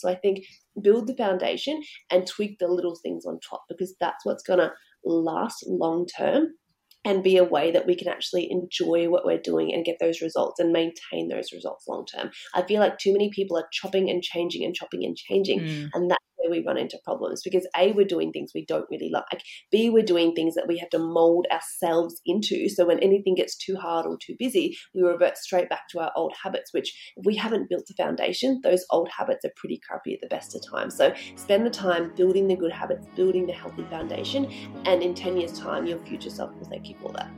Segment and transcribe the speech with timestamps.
[0.00, 0.44] So I think
[0.80, 4.72] build the foundation and tweak the little things on top because that's what's going to
[5.04, 6.48] last long term
[7.04, 10.20] and be a way that we can actually enjoy what we're doing and get those
[10.20, 12.30] results and maintain those results long term.
[12.54, 15.88] I feel like too many people are chopping and changing and chopping and changing, mm.
[15.94, 19.10] and that where we run into problems because A, we're doing things we don't really
[19.10, 19.42] like.
[19.70, 22.68] B, we're doing things that we have to mold ourselves into.
[22.68, 26.12] So when anything gets too hard or too busy, we revert straight back to our
[26.16, 30.14] old habits, which if we haven't built the foundation, those old habits are pretty crappy
[30.14, 30.96] at the best of times.
[30.96, 34.50] So spend the time building the good habits, building the healthy foundation,
[34.84, 37.30] and in 10 years' time, your future self will thank you for that.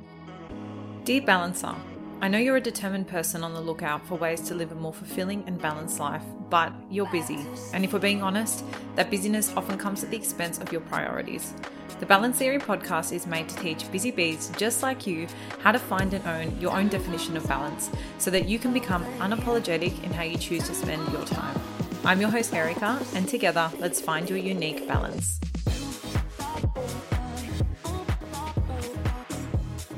[1.05, 1.75] Dear Balancer,
[2.23, 4.93] I know you're a determined person on the lookout for ways to live a more
[4.93, 7.39] fulfilling and balanced life, but you're busy.
[7.73, 8.63] And if we're being honest,
[8.95, 11.55] that busyness often comes at the expense of your priorities.
[11.99, 15.29] The Balance Theory podcast is made to teach busy bees just like you
[15.61, 19.03] how to find and own your own definition of balance so that you can become
[19.19, 21.59] unapologetic in how you choose to spend your time.
[22.05, 25.41] I'm your host, Erica, and together, let's find your unique balance.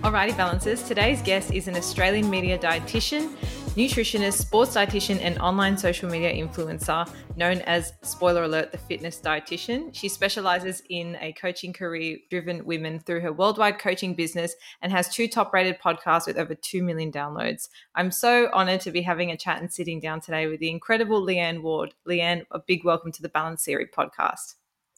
[0.02, 0.82] Alrighty, balancers.
[0.82, 3.32] Today's guest is an Australian media dietitian,
[3.76, 9.94] nutritionist, sports dietitian, and online social media influencer known as Spoiler Alert, the Fitness Dietitian.
[9.94, 15.08] She specializes in a coaching career driven women through her worldwide coaching business and has
[15.08, 17.68] two top rated podcasts with over 2 million downloads.
[17.94, 21.24] I'm so honored to be having a chat and sitting down today with the incredible
[21.24, 21.94] Leanne Ward.
[22.08, 24.56] Leanne, a big welcome to the Balance Theory podcast.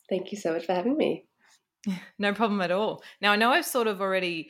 [0.09, 1.27] Thank you so much for having me.
[2.19, 3.03] No problem at all.
[3.21, 4.49] Now, I know I've sort of already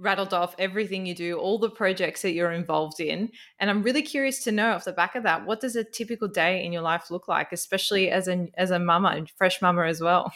[0.00, 3.30] rattled off everything you do, all the projects that you're involved in.
[3.58, 6.26] And I'm really curious to know off the back of that, what does a typical
[6.26, 10.00] day in your life look like, especially as a as a mama, fresh mama as
[10.00, 10.32] well?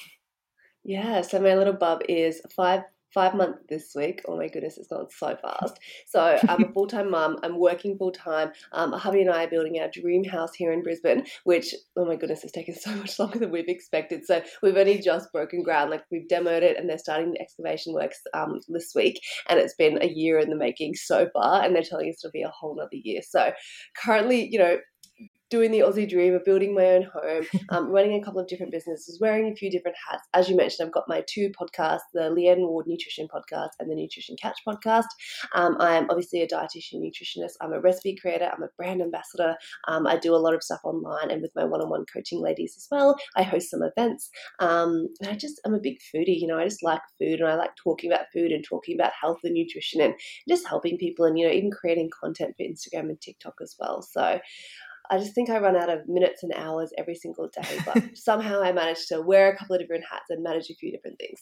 [0.84, 2.82] Yeah, so my little bub is five
[3.14, 4.22] five months this week.
[4.26, 5.78] Oh my goodness, it's gone so fast.
[6.06, 7.38] So I'm a full time mum.
[7.42, 8.50] I'm working full time.
[8.72, 12.16] Um, hubby and I are building our dream house here in Brisbane, which oh my
[12.16, 14.26] goodness has taken so much longer than we've expected.
[14.26, 15.90] So we've only just broken ground.
[15.90, 19.74] Like we've demoed it, and they're starting the excavation works um, this week, and it's
[19.74, 22.48] been a year in the making so far, and they're telling us it'll be a
[22.48, 23.20] whole other year.
[23.22, 23.52] So
[23.96, 24.78] currently, you know,
[25.50, 28.72] doing the Aussie dream of building my own home, um, running a couple of different
[28.72, 30.26] businesses, wearing a few different hats.
[30.34, 33.94] As you mentioned, I've got my two podcasts, the Leanne Ward Nutrition Podcast and the
[33.94, 35.06] Nutrition Couch Podcast.
[35.54, 37.52] Um, I am obviously a dietitian nutritionist.
[37.60, 38.50] I'm a recipe creator.
[38.52, 39.56] I'm a brand ambassador.
[39.88, 42.86] Um, I do a lot of stuff online and with my one-on-one coaching ladies as
[42.90, 43.16] well.
[43.36, 44.30] I host some events.
[44.60, 46.38] Um, and I just, I'm a big foodie.
[46.40, 49.12] You know, I just like food and I like talking about food and talking about
[49.20, 50.14] health and nutrition and
[50.48, 54.02] just helping people and, you know, even creating content for Instagram and TikTok as well.
[54.02, 54.40] So
[55.10, 58.62] I just think I run out of minutes and hours every single day, but somehow
[58.62, 61.40] I manage to wear a couple of different hats and manage a few different things.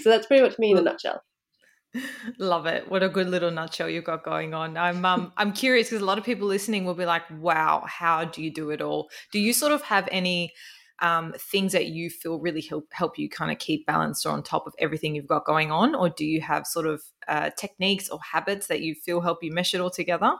[0.02, 1.22] so that's pretty much me in a nutshell.
[2.38, 2.90] Love it.
[2.90, 4.76] What a good little nutshell you've got going on.
[4.76, 8.24] I'm um, I'm curious because a lot of people listening will be like, "Wow, how
[8.24, 10.52] do you do it all?" Do you sort of have any
[11.00, 14.42] um, things that you feel really help help you kind of keep balanced or on
[14.42, 18.08] top of everything you've got going on, or do you have sort of uh, techniques
[18.08, 20.32] or habits that you feel help you mesh it all together?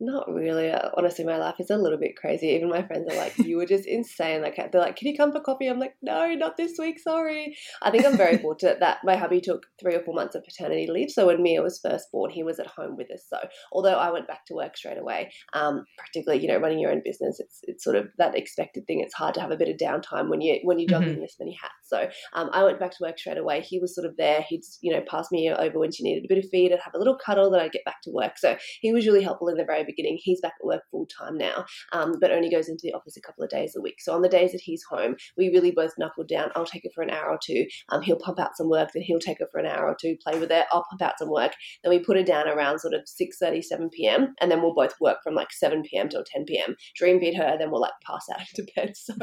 [0.00, 0.72] Not really.
[0.72, 2.48] Uh, honestly, my life is a little bit crazy.
[2.48, 5.30] Even my friends are like, "You were just insane." Like they're like, "Can you come
[5.30, 6.98] for coffee?" I'm like, "No, not this week.
[6.98, 10.42] Sorry." I think I'm very fortunate that my hubby took three or four months of
[10.42, 11.10] paternity leave.
[11.10, 13.24] So when Mia was first born, he was at home with us.
[13.28, 13.38] So
[13.70, 17.02] although I went back to work straight away, um, practically, you know, running your own
[17.04, 18.98] business, it's it's sort of that expected thing.
[18.98, 21.22] It's hard to have a bit of downtime when you when you're juggling mm-hmm.
[21.22, 21.74] this many hats.
[21.84, 23.60] So um, I went back to work straight away.
[23.60, 24.44] He was sort of there.
[24.48, 26.72] He'd you know pass me over when she needed a bit of feed.
[26.72, 27.48] I'd have a little cuddle.
[27.48, 28.38] Then I'd get back to work.
[28.38, 30.18] So he was really helpful in the very beginning.
[30.20, 33.20] He's back at work full time now, um, but only goes into the office a
[33.20, 33.96] couple of days a week.
[34.00, 36.50] So on the days that he's home, we really both knuckle down.
[36.54, 37.66] I'll take it for an hour or two.
[37.90, 38.90] Um, he'll pump out some work.
[38.94, 40.66] Then he'll take it for an hour or two, play with it.
[40.72, 41.52] I'll pump out some work.
[41.82, 44.34] Then we put her down around sort of 6 7 p.m.
[44.40, 46.08] And then we'll both work from like 7 p.m.
[46.08, 46.76] till 10 p.m.
[46.96, 48.96] Dream feed her, then we'll like pass out into bed.
[48.96, 49.14] So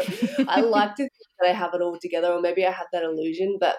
[0.47, 3.03] I like to think that I have it all together, or maybe I have that
[3.03, 3.75] illusion, but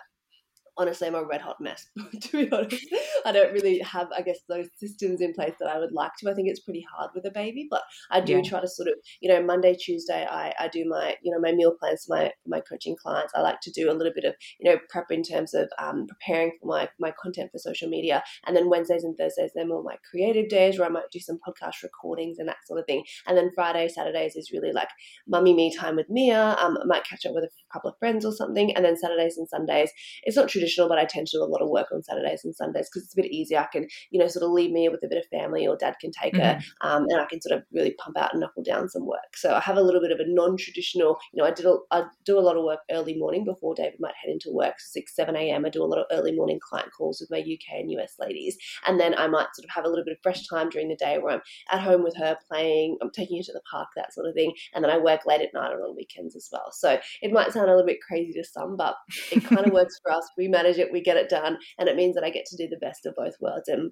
[0.77, 1.89] honestly I'm a red hot mess
[2.21, 2.87] to be honest.
[3.25, 6.31] I don't really have I guess those systems in place that I would like to.
[6.31, 8.43] I think it's pretty hard with a baby, but I do yeah.
[8.43, 11.53] try to sort of, you know, Monday, Tuesday I, I do my, you know, my
[11.53, 13.33] meal plans for my my coaching clients.
[13.35, 16.07] I like to do a little bit of, you know, prep in terms of um,
[16.07, 18.23] preparing for my my content for social media.
[18.47, 21.39] And then Wednesdays and Thursdays they're more my creative days where I might do some
[21.47, 23.05] podcast recordings and that sort of thing.
[23.27, 24.89] And then Friday, Saturdays is really like
[25.27, 26.57] mummy me time with Mia.
[26.59, 28.75] Um, I might catch up with a couple of friends or something.
[28.75, 29.91] And then Saturdays and Sundays,
[30.25, 32.45] it's not true traditional, but I tend to do a lot of work on Saturdays
[32.45, 33.59] and Sundays because it's a bit easier.
[33.59, 35.97] I can, you know, sort of leave me with a bit of family or dad
[36.01, 36.61] can take mm-hmm.
[36.61, 39.37] her um, and I can sort of really pump out and knuckle down some work.
[39.37, 42.05] So I have a little bit of a non-traditional, you know, I did a, I
[42.25, 45.37] do a lot of work early morning before David might head into work, 6, 7
[45.37, 45.65] a.m.
[45.67, 48.57] I do a lot of early morning client calls with my UK and US ladies.
[48.87, 50.97] And then I might sort of have a little bit of fresh time during the
[50.97, 54.15] day where I'm at home with her playing, I'm taking her to the park, that
[54.15, 54.53] sort of thing.
[54.75, 56.71] And then I work late at night or on weekends as well.
[56.73, 58.95] So it might sound a little bit crazy to some, but
[59.31, 60.29] it kind of works for us.
[60.37, 62.69] We manage it, we get it done, and it means that I get to do
[62.69, 63.91] the best of both worlds and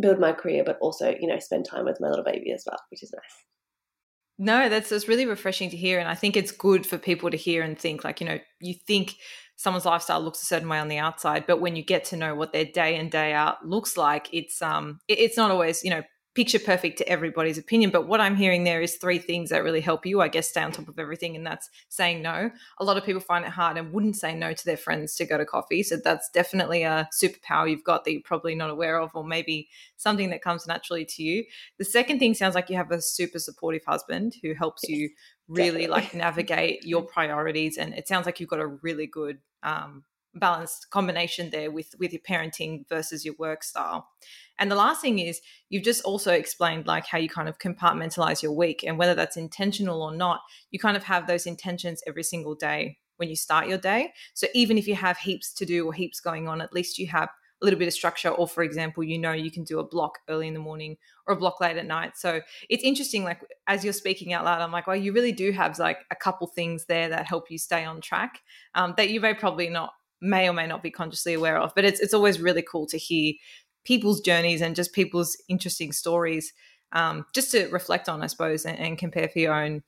[0.00, 2.78] build my career, but also, you know, spend time with my little baby as well,
[2.90, 3.44] which is nice.
[4.38, 7.36] No, that's that's really refreshing to hear, and I think it's good for people to
[7.36, 8.02] hear and think.
[8.02, 9.16] Like you know, you think
[9.56, 12.34] someone's lifestyle looks a certain way on the outside, but when you get to know
[12.34, 16.02] what their day in day out looks like, it's um, it's not always you know
[16.34, 17.90] picture perfect to everybody's opinion.
[17.90, 20.62] But what I'm hearing there is three things that really help you, I guess, stay
[20.62, 21.36] on top of everything.
[21.36, 22.50] And that's saying no.
[22.78, 25.26] A lot of people find it hard and wouldn't say no to their friends to
[25.26, 25.82] go to coffee.
[25.82, 29.68] So that's definitely a superpower you've got that you're probably not aware of, or maybe
[29.96, 31.44] something that comes naturally to you.
[31.78, 35.10] The second thing sounds like you have a super supportive husband who helps you
[35.48, 37.76] really like navigate your priorities.
[37.76, 42.12] And it sounds like you've got a really good um, balanced combination there with with
[42.12, 44.08] your parenting versus your work style
[44.58, 45.40] and the last thing is
[45.70, 49.36] you've just also explained like how you kind of compartmentalize your week and whether that's
[49.36, 50.40] intentional or not,
[50.70, 54.12] you kind of have those intentions every single day when you start your day.
[54.34, 57.06] So even if you have heaps to do or heaps going on, at least you
[57.08, 57.28] have
[57.60, 60.18] a little bit of structure or for example you know you can do a block
[60.28, 60.96] early in the morning
[61.28, 64.60] or a block late at night so it's interesting like as you're speaking out loud
[64.60, 67.58] i'm like well you really do have like a couple things there that help you
[67.58, 68.40] stay on track
[68.74, 71.84] um, that you may probably not may or may not be consciously aware of but
[71.84, 73.34] it's, it's always really cool to hear
[73.84, 76.52] people's journeys and just people's interesting stories
[76.92, 79.82] um, just to reflect on, I suppose, and, and compare for your own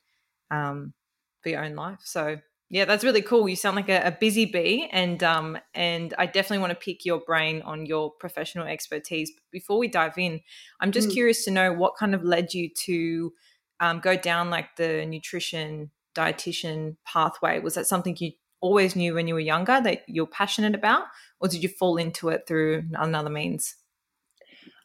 [0.50, 0.94] um,
[1.42, 2.00] for your own life.
[2.02, 2.38] So
[2.70, 3.48] yeah, that's really cool.
[3.48, 7.04] You sound like a, a busy bee, and um, and I definitely want to pick
[7.04, 9.30] your brain on your professional expertise.
[9.30, 10.40] But before we dive in,
[10.80, 11.12] I'm just mm.
[11.12, 13.32] curious to know what kind of led you to
[13.80, 17.60] um, go down like the nutrition dietitian pathway.
[17.60, 18.32] Was that something you
[18.64, 21.04] always knew when you were younger that you're passionate about,
[21.38, 23.76] or did you fall into it through another means?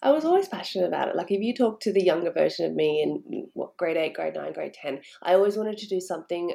[0.01, 1.15] I was always passionate about it.
[1.15, 4.35] Like if you talk to the younger version of me in what grade eight, grade
[4.35, 6.53] nine, grade ten, I always wanted to do something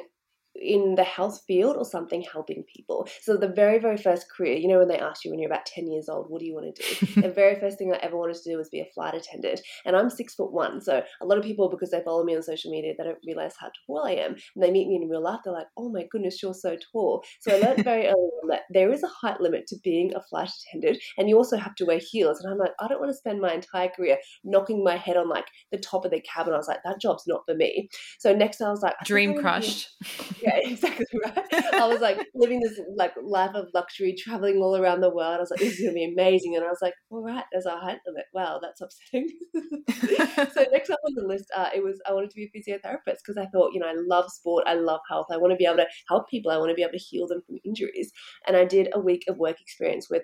[0.61, 3.07] in the health field or something helping people.
[3.21, 5.65] So the very, very first career, you know, when they ask you when you're about
[5.65, 7.21] 10 years old, what do you want to do?
[7.21, 9.61] the very first thing I ever wanted to do was be a flight attendant.
[9.85, 10.81] And I'm six foot one.
[10.81, 13.53] So a lot of people, because they follow me on social media, they don't realize
[13.59, 14.35] how tall I am.
[14.55, 17.23] And they meet me in real life, they're like, oh my goodness, you're so tall.
[17.41, 20.21] So I learned very early on that there is a height limit to being a
[20.21, 21.01] flight attendant.
[21.17, 22.41] And you also have to wear heels.
[22.41, 25.29] And I'm like, I don't want to spend my entire career knocking my head on
[25.29, 26.53] like the top of the cabin.
[26.53, 27.89] I was like, that job's not for me.
[28.19, 29.89] So next I was like, dream crushed.
[30.45, 31.73] yeah, exactly right.
[31.73, 35.35] I was like living this like life of luxury, traveling all around the world.
[35.35, 36.55] I was like, this is gonna be amazing.
[36.55, 38.25] And I was like, all right, there's a height limit.
[38.33, 39.29] Wow, that's upsetting.
[40.53, 43.19] so next up on the list, uh, it was I wanted to be a physiotherapist
[43.25, 45.65] because I thought, you know, I love sport, I love health, I want to be
[45.65, 48.11] able to help people, I want to be able to heal them from injuries.
[48.47, 50.23] And I did a week of work experience with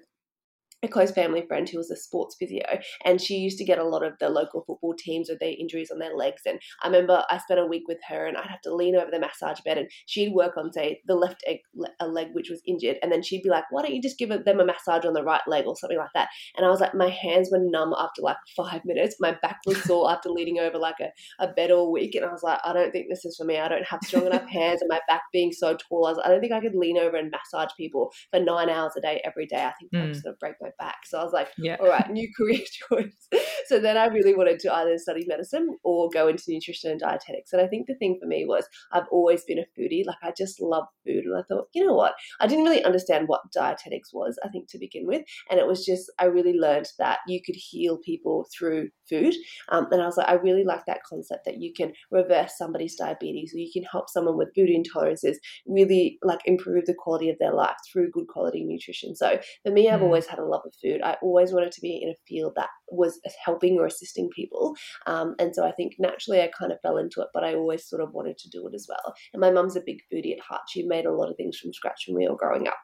[0.83, 2.65] a close family friend who was a sports physio,
[3.05, 5.91] and she used to get a lot of the local football teams with their injuries
[5.91, 6.41] on their legs.
[6.45, 9.11] And I remember I spent a week with her, and I'd have to lean over
[9.11, 11.59] the massage bed, and she'd work on, say, the left egg,
[11.99, 14.29] a leg which was injured, and then she'd be like, "Why don't you just give
[14.29, 16.95] them a massage on the right leg or something like that?" And I was like,
[16.95, 19.17] my hands were numb after like five minutes.
[19.19, 21.09] My back was sore after leaning over like a,
[21.43, 23.59] a bed all week, and I was like, I don't think this is for me.
[23.59, 26.29] I don't have strong enough hands, and my back being so tall, I, was, I
[26.29, 29.45] don't think I could lean over and massage people for nine hours a day every
[29.45, 29.63] day.
[29.63, 29.99] I think mm.
[29.99, 31.05] I'm going to break my back.
[31.05, 31.77] So I was like, yeah.
[31.79, 32.59] all right, new career
[32.89, 33.41] choice.
[33.65, 37.53] so then I really wanted to either study medicine or go into nutrition and dietetics.
[37.53, 40.05] And I think the thing for me was I've always been a foodie.
[40.05, 41.25] Like I just love food.
[41.25, 42.13] And I thought, you know what?
[42.39, 45.23] I didn't really understand what dietetics was, I think, to begin with.
[45.49, 49.35] And it was just, I really learned that you could heal people through food.
[49.69, 52.95] Um, and I was like, I really like that concept that you can reverse somebody's
[52.95, 55.35] diabetes or you can help someone with food intolerances
[55.67, 59.15] really like improve the quality of their life through good quality nutrition.
[59.15, 60.03] So for me, I've mm.
[60.03, 61.01] always had a love of food.
[61.03, 64.75] I always wanted to be in a field that was helping or assisting people.
[65.07, 67.87] Um, and so I think naturally I kind of fell into it, but I always
[67.87, 69.13] sort of wanted to do it as well.
[69.33, 70.61] And my mum's a big foodie at heart.
[70.69, 72.77] She made a lot of things from scratch when we were growing up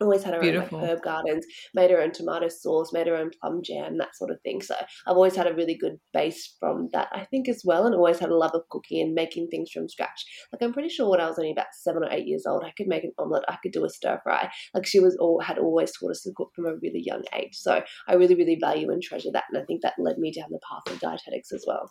[0.00, 0.78] always had her Beautiful.
[0.78, 4.16] own like, herb gardens, made her own tomato sauce, made her own plum jam, that
[4.16, 4.62] sort of thing.
[4.62, 4.74] So
[5.06, 8.18] I've always had a really good base from that, I think, as well, and always
[8.18, 10.24] had a love of cooking and making things from scratch.
[10.52, 12.72] Like I'm pretty sure when I was only about seven or eight years old, I
[12.76, 14.50] could make an omelette, I could do a stir fry.
[14.74, 17.54] Like she was all had always taught us to cook from a really young age.
[17.54, 20.48] So I really, really value and treasure that, and I think that led me down
[20.50, 21.90] the path of dietetics as well.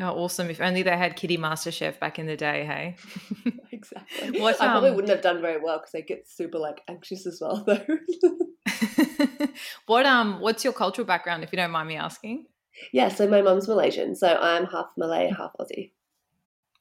[0.00, 0.50] Oh, awesome!
[0.50, 2.96] If only they had Kitty MasterChef back in the day, hey?
[3.72, 4.40] exactly.
[4.40, 7.26] What, I probably um, wouldn't have done very well because I get super like anxious
[7.26, 7.84] as well, though.
[9.86, 12.46] what um, what's your cultural background, if you don't mind me asking?
[12.92, 15.92] Yeah, so my mum's Malaysian, so I'm half Malay, half Aussie.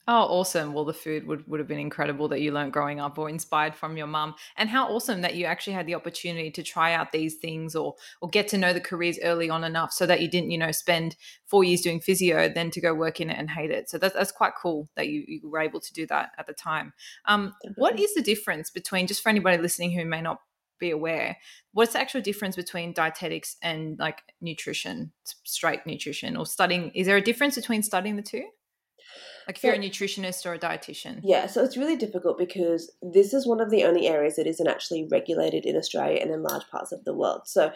[0.05, 0.74] Oh, awesome.
[0.74, 3.74] Well, the food would, would have been incredible that you learned growing up or inspired
[3.74, 4.36] from your mum.
[4.57, 7.95] And how awesome that you actually had the opportunity to try out these things or
[8.19, 10.74] or get to know the careers early on enough so that you didn't, you know,
[10.74, 13.89] spend four years doing physio, then to go work in it and hate it.
[13.89, 16.53] So that's, that's quite cool that you, you were able to do that at the
[16.53, 16.91] time.
[17.25, 20.41] Um, what is the difference between, just for anybody listening who may not
[20.79, 21.38] be aware,
[21.72, 26.89] what's the actual difference between dietetics and like nutrition, straight nutrition or studying?
[26.89, 28.43] Is there a difference between studying the two?
[29.48, 31.20] Like if so, you're a nutritionist or a dietitian.
[31.24, 34.68] Yeah, so it's really difficult because this is one of the only areas that isn't
[34.68, 37.42] actually regulated in Australia and in large parts of the world.
[37.46, 37.72] So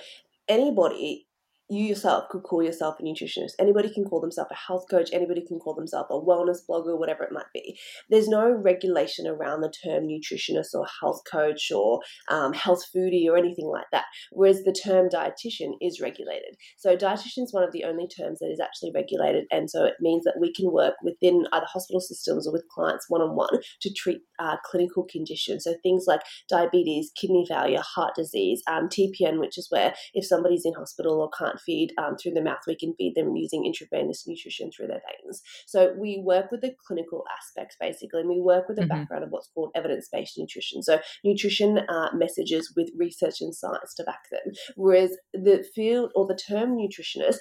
[0.48, 1.26] anybody
[1.70, 3.52] you yourself could call yourself a nutritionist.
[3.60, 5.10] Anybody can call themselves a health coach.
[5.12, 7.78] Anybody can call themselves a wellness blogger, whatever it might be.
[8.10, 13.38] There's no regulation around the term nutritionist or health coach or um, health foodie or
[13.38, 14.06] anything like that.
[14.32, 16.56] Whereas the term dietitian is regulated.
[16.78, 19.96] So dietitian is one of the only terms that is actually regulated, and so it
[20.00, 23.60] means that we can work within either hospital systems or with clients one on one
[23.82, 25.66] to treat uh, clinical conditions.
[25.66, 30.66] So things like diabetes, kidney failure, heart disease, um, TPN, which is where if somebody's
[30.66, 33.66] in hospital or can't can't feed um, through the mouth, we can feed them using
[33.66, 35.42] intravenous nutrition through their veins.
[35.66, 38.90] So we work with the clinical aspects basically, and we work with the mm-hmm.
[38.90, 40.84] background of what's called evidence based nutrition.
[40.84, 44.54] So nutrition uh, messages with research and science to back them.
[44.76, 47.38] Whereas the field or the term nutritionist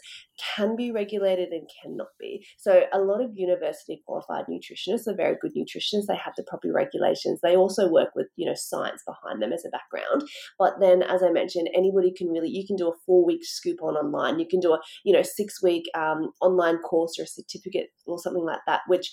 [0.56, 2.44] can be regulated and cannot be.
[2.58, 6.06] So a lot of university qualified nutritionists are very good nutritionists.
[6.06, 7.40] They have the proper regulations.
[7.42, 10.28] They also work with, you know, science behind them as a background.
[10.58, 13.82] But then as I mentioned, anybody can really you can do a four week scoop
[13.82, 14.38] on online.
[14.38, 18.18] You can do a, you know, six week um, online course or a certificate or
[18.18, 19.10] something like that, which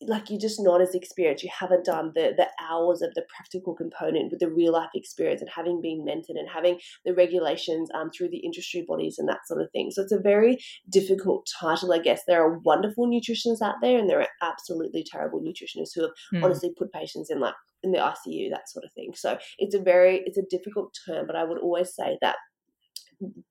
[0.00, 1.42] like you're just not as experienced.
[1.42, 5.40] You haven't done the the hours of the practical component with the real life experience
[5.40, 9.46] and having been mentored and having the regulations um, through the industry bodies and that
[9.46, 9.90] sort of thing.
[9.90, 10.58] So it's a very
[10.88, 12.22] difficult title, I guess.
[12.26, 16.44] There are wonderful nutritionists out there, and there are absolutely terrible nutritionists who have mm.
[16.44, 19.12] honestly put patients in like in the ICU, that sort of thing.
[19.14, 22.36] So it's a very it's a difficult term, but I would always say that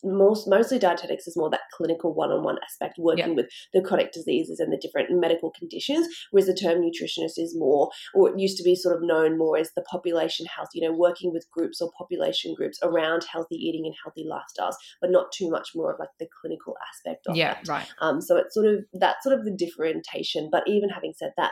[0.03, 4.71] most mostly dietetics is more that clinical one-on-one aspect working with the chronic diseases and
[4.71, 8.75] the different medical conditions whereas the term nutritionist is more or it used to be
[8.75, 12.53] sort of known more as the population health you know working with groups or population
[12.55, 16.27] groups around healthy eating and healthy lifestyles but not too much more of like the
[16.41, 17.88] clinical aspect of yeah right.
[18.00, 21.51] Um so it's sort of that's sort of the differentiation but even having said that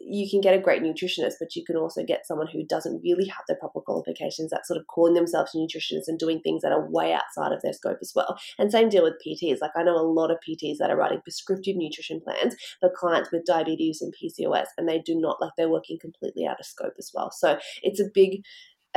[0.00, 3.26] you can get a great nutritionist, but you can also get someone who doesn't really
[3.26, 6.88] have the proper qualifications that sort of calling themselves nutritionists and doing things that are
[6.90, 8.38] way outside of their scope as well.
[8.58, 9.60] And same deal with PTs.
[9.60, 13.30] Like I know a lot of PTs that are writing prescriptive nutrition plans for clients
[13.32, 16.94] with diabetes and PCOS, and they do not like they're working completely out of scope
[16.98, 17.30] as well.
[17.30, 18.42] So it's a big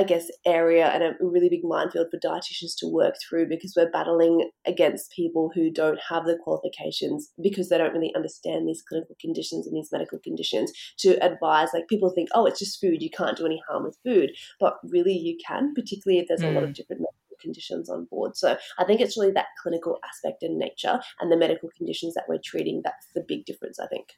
[0.02, 3.92] I guess, area and a really big minefield for dietitians to work through because we're
[3.92, 9.16] battling against people who don't have the qualifications because they don't really understand these clinical
[9.22, 11.70] conditions and these medical conditions to advise.
[11.72, 14.80] Like people think, oh, it's just food, you can't do any harm with food, but
[14.86, 16.50] really you can, particularly if there's mm.
[16.50, 16.74] a lot of mm.
[16.74, 18.36] different medical conditions on board.
[18.36, 22.26] So I think it's really that clinical aspect in nature and the medical conditions that
[22.28, 24.16] we're treating that's the big difference, I think.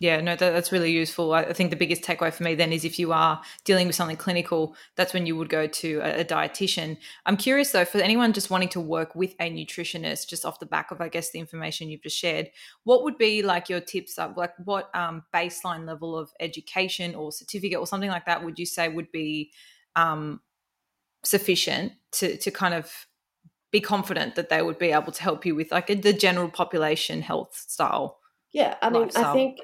[0.00, 1.34] Yeah, no, that, that's really useful.
[1.34, 4.16] I, think the biggest takeaway for me then is if you are dealing with something
[4.16, 6.96] clinical, that's when you would go to a, a, dietitian.
[7.26, 10.64] I'm curious though, for anyone just wanting to work with a nutritionist, just off the
[10.64, 12.48] back of, I guess, the information you've just shared,
[12.84, 14.16] what would be like your tips?
[14.16, 18.64] Like, what um, baseline level of education or certificate or something like that would you
[18.64, 19.52] say would be
[19.96, 20.40] um,
[21.24, 23.06] sufficient to to kind of
[23.70, 26.48] be confident that they would be able to help you with like a, the general
[26.48, 28.16] population health style?
[28.52, 29.26] Yeah, I mean, lifestyle?
[29.26, 29.58] I think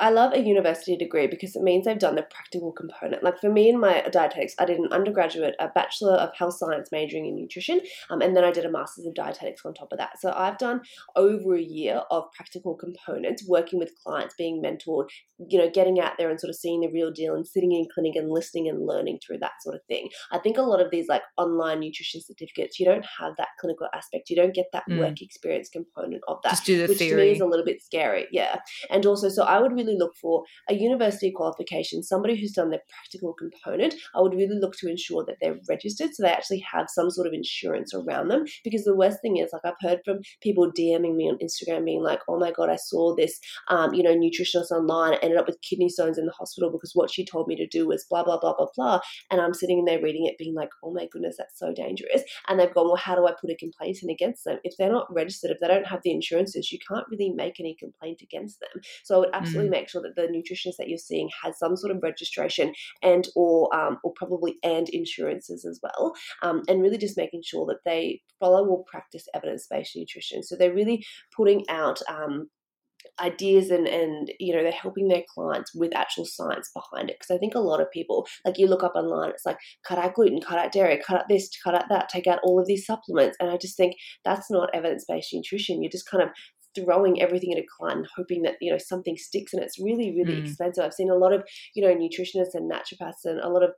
[0.00, 3.22] I love a university degree because it means they've done the practical component.
[3.22, 6.88] Like for me in my dietetics, I did an undergraduate, a bachelor of health science
[6.90, 9.98] majoring in nutrition, um, and then I did a master's of dietetics on top of
[9.98, 10.20] that.
[10.20, 10.80] So I've done
[11.16, 15.08] over a year of practical components, working with clients, being mentored,
[15.48, 17.86] you know, getting out there and sort of seeing the real deal and sitting in
[17.92, 20.08] clinic and listening and learning through that sort of thing.
[20.32, 23.88] I think a lot of these like online nutrition certificates, you don't have that clinical
[23.94, 24.30] aspect.
[24.30, 24.98] You don't get that mm.
[24.98, 27.22] work experience component of that, Just do the which theory.
[27.22, 28.26] to me is a little bit scary.
[28.32, 32.52] Yeah, and also, so I would really really look for a university qualification, somebody who's
[32.52, 33.94] done their practical component.
[34.14, 37.26] I would really look to ensure that they're registered so they actually have some sort
[37.26, 38.44] of insurance around them.
[38.64, 42.02] Because the worst thing is, like, I've heard from people DMing me on Instagram being
[42.02, 45.60] like, oh my God, I saw this, um, you know, nutritionist online, ended up with
[45.62, 48.38] kidney stones in the hospital because what she told me to do was blah, blah,
[48.38, 49.00] blah, blah, blah.
[49.30, 52.22] And I'm sitting there reading it being like, oh my goodness, that's so dangerous.
[52.48, 54.58] And they've gone, well, how do I put a complaint in against them?
[54.64, 57.76] If they're not registered, if they don't have the insurances, you can't really make any
[57.78, 58.82] complaint against them.
[59.04, 59.72] So I would absolutely mm.
[59.72, 62.72] make sure that the nutritionist that you're seeing has some sort of registration
[63.02, 67.66] and or um, or probably and insurances as well, um, and really just making sure
[67.66, 70.42] that they follow or practice evidence based nutrition.
[70.42, 71.04] So they're really
[71.36, 72.48] putting out um,
[73.20, 77.16] ideas and and you know they're helping their clients with actual science behind it.
[77.18, 79.98] Because i think a lot of people like you look up online it's like cut
[79.98, 82.66] out gluten cut out dairy cut out this cut out that take out all of
[82.66, 83.36] these supplements.
[83.40, 83.94] And i just think
[84.24, 85.82] that's not evidence-based nutrition.
[85.82, 86.30] You're just kind of
[86.74, 90.40] throwing everything at a client hoping that you know something sticks and it's really really
[90.40, 90.44] mm.
[90.44, 91.42] expensive i've seen a lot of
[91.74, 93.70] you know nutritionists and naturopaths and a lot of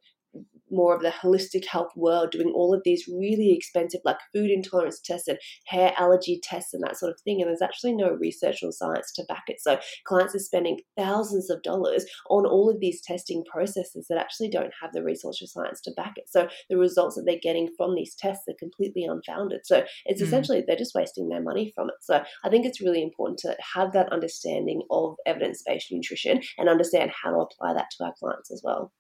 [0.71, 5.01] more of the holistic health world doing all of these really expensive like food intolerance
[5.01, 8.63] tests and hair allergy tests and that sort of thing and there's actually no research
[8.63, 9.61] or science to back it.
[9.61, 14.49] So clients are spending thousands of dollars on all of these testing processes that actually
[14.49, 16.25] don't have the research or science to back it.
[16.29, 19.61] So the results that they're getting from these tests are completely unfounded.
[19.65, 20.25] So it's mm.
[20.25, 21.97] essentially they're just wasting their money from it.
[22.01, 27.11] So i think it's really important to have that understanding of evidence-based nutrition and understand
[27.11, 28.93] how to apply that to our clients as well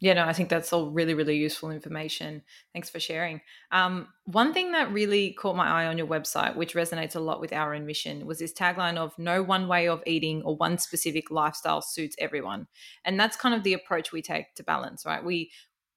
[0.00, 2.42] yeah, no, I think that's all really, really useful information.
[2.72, 3.40] Thanks for sharing.
[3.70, 7.40] Um, one thing that really caught my eye on your website, which resonates a lot
[7.40, 10.78] with our own mission, was this tagline of no one way of eating or one
[10.78, 12.66] specific lifestyle suits everyone.
[13.04, 15.24] And that's kind of the approach we take to balance, right?
[15.24, 15.50] We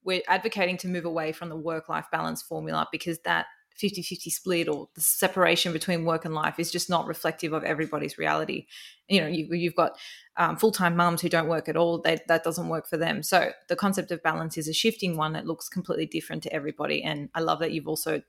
[0.03, 4.29] we're advocating to move away from the work life balance formula because that 50 50
[4.29, 8.65] split or the separation between work and life is just not reflective of everybody's reality.
[9.07, 9.97] You know, you, you've got
[10.37, 13.23] um, full time moms who don't work at all, they, that doesn't work for them.
[13.23, 17.03] So the concept of balance is a shifting one that looks completely different to everybody.
[17.03, 18.21] And I love that you've also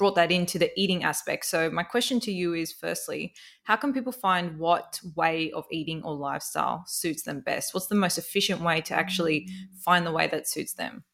[0.00, 1.44] brought that into the eating aspect.
[1.44, 6.02] So my question to you is firstly, how can people find what way of eating
[6.04, 7.74] or lifestyle suits them best?
[7.74, 9.46] What's the most efficient way to actually
[9.84, 11.04] find the way that suits them?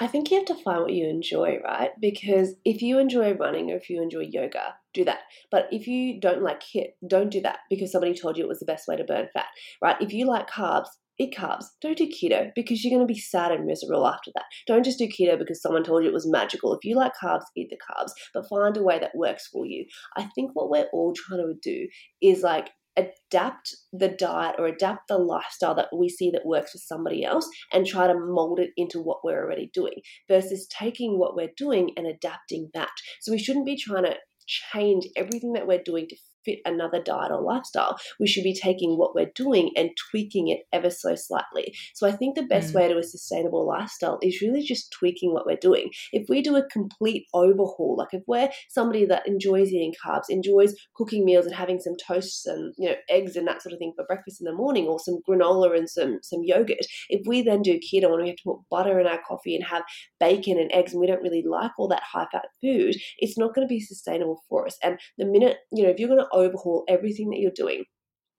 [0.00, 1.90] I think you have to find what you enjoy, right?
[2.00, 5.20] Because if you enjoy running or if you enjoy yoga, do that.
[5.50, 8.60] But if you don't like HIIT, don't do that because somebody told you it was
[8.60, 9.46] the best way to burn fat,
[9.82, 9.96] right?
[10.00, 10.88] If you like carbs,
[11.18, 11.64] eat carbs.
[11.80, 14.44] Don't do keto because you're going to be sad and miserable after that.
[14.66, 16.72] Don't just do keto because someone told you it was magical.
[16.74, 19.84] If you like carbs, eat the carbs, but find a way that works for you.
[20.16, 21.88] I think what we're all trying to do
[22.22, 26.78] is like adapt the diet or adapt the lifestyle that we see that works for
[26.78, 31.36] somebody else and try to mold it into what we're already doing versus taking what
[31.36, 32.90] we're doing and adapting that.
[33.20, 36.16] So we shouldn't be trying to change everything that we're doing to
[36.48, 37.98] fit another diet or lifestyle.
[38.18, 41.74] We should be taking what we're doing and tweaking it ever so slightly.
[41.94, 42.76] So I think the best mm.
[42.76, 45.90] way to a sustainable lifestyle is really just tweaking what we're doing.
[46.12, 50.74] If we do a complete overhaul, like if we're somebody that enjoys eating carbs, enjoys
[50.96, 53.92] cooking meals and having some toasts and you know eggs and that sort of thing
[53.94, 57.62] for breakfast in the morning, or some granola and some some yogurt, if we then
[57.62, 59.82] do keto and we have to put butter in our coffee and have
[60.20, 63.54] bacon and eggs and we don't really like all that high fat food, it's not
[63.54, 64.78] going to be sustainable for us.
[64.82, 67.84] And the minute you know if you're going to overhaul everything that you're doing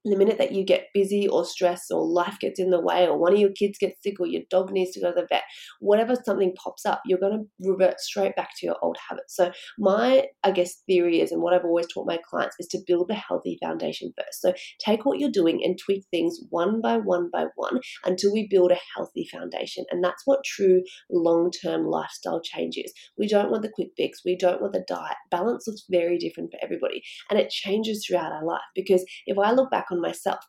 [0.10, 3.17] the minute that you get busy or stressed or life gets in the way or
[3.17, 5.43] one of your kids gets sick or your dog needs to go to the vet,
[5.80, 9.36] whatever something pops up, you're going to revert straight back to your old habits.
[9.36, 12.80] So, my, I guess, theory is, and what I've always taught my clients is to
[12.86, 14.41] build a healthy foundation first.
[14.41, 18.48] So, take what you're doing and tweak things one by one by one until we
[18.50, 19.86] build a healthy foundation.
[19.91, 22.93] And that's what true long term lifestyle change is.
[23.17, 25.17] We don't want the quick fix, we don't want the diet.
[25.32, 29.52] Balance looks very different for everybody, and it changes throughout our life because if I
[29.52, 30.39] look back on myself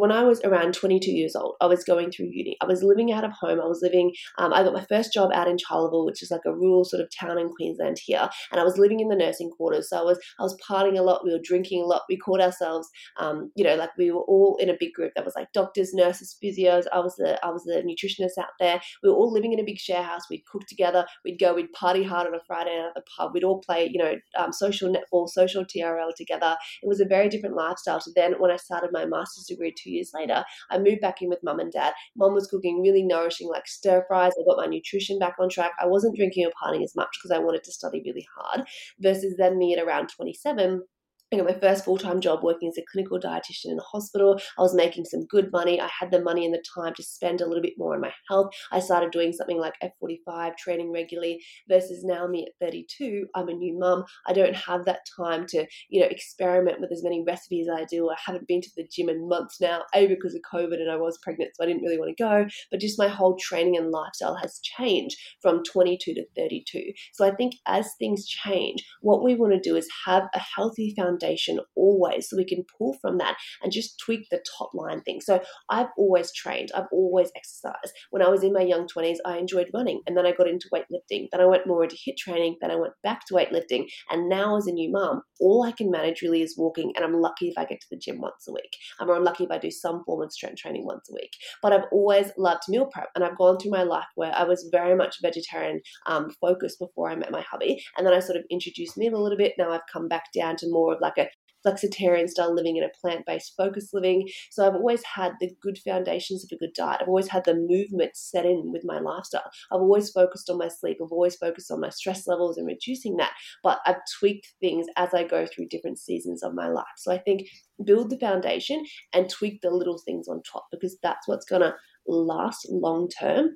[0.00, 2.56] when I was around 22 years old, I was going through uni.
[2.60, 3.60] I was living out of home.
[3.60, 6.42] I was living, um, I got my first job out in Charleville, which is like
[6.46, 8.28] a rural sort of town in Queensland here.
[8.50, 9.90] And I was living in the nursing quarters.
[9.90, 11.24] So I was, I was partying a lot.
[11.24, 12.02] We were drinking a lot.
[12.08, 15.24] We called ourselves, um, you know, like we were all in a big group that
[15.24, 16.84] was like doctors, nurses, physios.
[16.92, 18.80] I was the, I was the nutritionist out there.
[19.02, 20.22] We were all living in a big share house.
[20.30, 21.06] We'd cook together.
[21.24, 23.32] We'd go, we'd party hard on a Friday night at the pub.
[23.34, 26.56] We'd all play, you know, um, social netball, social TRL together.
[26.82, 29.85] It was a very different lifestyle to then when I started my master's degree two
[29.90, 30.44] years later.
[30.70, 31.94] I moved back in with mum and dad.
[32.16, 34.32] Mum was cooking really nourishing, like stir fries.
[34.38, 35.72] I got my nutrition back on track.
[35.80, 38.66] I wasn't drinking or partying as much because I wanted to study really hard.
[39.00, 40.82] Versus then me at around 27
[41.32, 44.38] I got my first full time job working as a clinical dietitian in a hospital.
[44.56, 45.80] I was making some good money.
[45.80, 48.12] I had the money and the time to spend a little bit more on my
[48.28, 48.54] health.
[48.70, 53.54] I started doing something like F45, training regularly, versus now me at 32, I'm a
[53.54, 54.04] new mum.
[54.28, 57.84] I don't have that time to, you know, experiment with as many recipes as I
[57.90, 58.08] do.
[58.08, 60.96] I haven't been to the gym in months now, A, because of COVID and I
[60.96, 62.46] was pregnant, so I didn't really want to go.
[62.70, 66.92] But just my whole training and lifestyle has changed from 22 to 32.
[67.14, 70.94] So I think as things change, what we want to do is have a healthy
[70.96, 75.00] foundation foundation always so we can pull from that and just tweak the top line
[75.02, 75.20] thing.
[75.20, 77.92] So I've always trained, I've always exercised.
[78.10, 80.68] When I was in my young 20s, I enjoyed running and then I got into
[80.72, 81.28] weightlifting.
[81.30, 83.86] Then I went more into HIIT training, then I went back to weightlifting.
[84.10, 87.20] And now as a new mum, all I can manage really is walking and I'm
[87.20, 88.76] lucky if I get to the gym once a week.
[89.00, 91.32] I'm lucky if I do some form of strength training once a week.
[91.62, 94.68] But I've always loved meal prep and I've gone through my life where I was
[94.72, 97.82] very much vegetarian um, focused before I met my hubby.
[97.96, 99.54] And then I sort of introduced meat a little bit.
[99.58, 101.28] Now I've come back down to more of like a
[101.66, 104.28] flexitarian style living and a plant based focused living.
[104.50, 107.00] So I've always had the good foundations of a good diet.
[107.02, 109.50] I've always had the movement set in with my lifestyle.
[109.72, 110.98] I've always focused on my sleep.
[111.02, 113.32] I've always focused on my stress levels and reducing that.
[113.62, 116.84] But I've tweaked things as I go through different seasons of my life.
[116.96, 117.48] So I think
[117.84, 121.74] build the foundation and tweak the little things on top because that's what's going to
[122.06, 123.50] last long term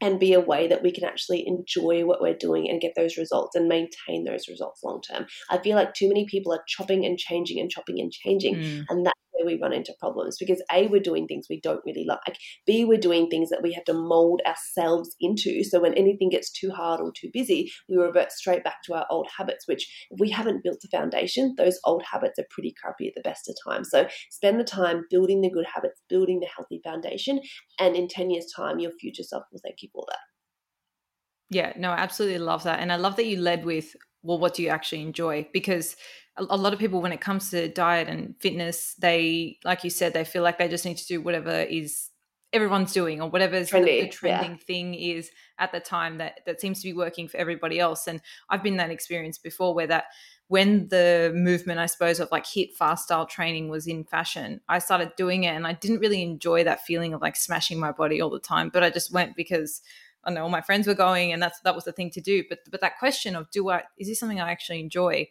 [0.00, 3.16] and be a way that we can actually enjoy what we're doing and get those
[3.16, 5.26] results and maintain those results long term.
[5.50, 8.84] I feel like too many people are chopping and changing and chopping and changing, mm.
[8.88, 12.04] and that's where we run into problems because A, we're doing things we don't really
[12.06, 15.64] like, B, we're doing things that we have to mold ourselves into.
[15.64, 19.06] So when anything gets too hard or too busy, we revert straight back to our
[19.10, 23.08] old habits, which if we haven't built the foundation, those old habits are pretty crappy
[23.08, 23.90] at the best of times.
[23.90, 27.40] So spend the time building the good habits, building the healthy foundation,
[27.78, 30.18] and in 10 years' time, your future self will thank you for that.
[31.50, 32.78] Yeah, no, I absolutely love that.
[32.78, 35.48] And I love that you led with, well, what do you actually enjoy?
[35.52, 35.96] Because
[36.36, 40.12] a, lot of people, when it comes to diet and fitness, they, like you said,
[40.12, 42.10] they feel like they just need to do whatever is
[42.52, 44.56] everyone's doing or whatever the, the, trending yeah.
[44.56, 48.06] thing is at the time that that seems to be working for everybody else.
[48.06, 50.06] And I've been that experience before where that
[50.48, 54.80] when the movement, I suppose, of like HIIT fast style training was in fashion, I
[54.80, 58.20] started doing it and I didn't really enjoy that feeling of like smashing my body
[58.20, 58.68] all the time.
[58.68, 59.80] But I just went because
[60.24, 62.42] I know all my friends were going and that's that was the thing to do.
[62.48, 65.28] But but that question of do I is this something I actually enjoy?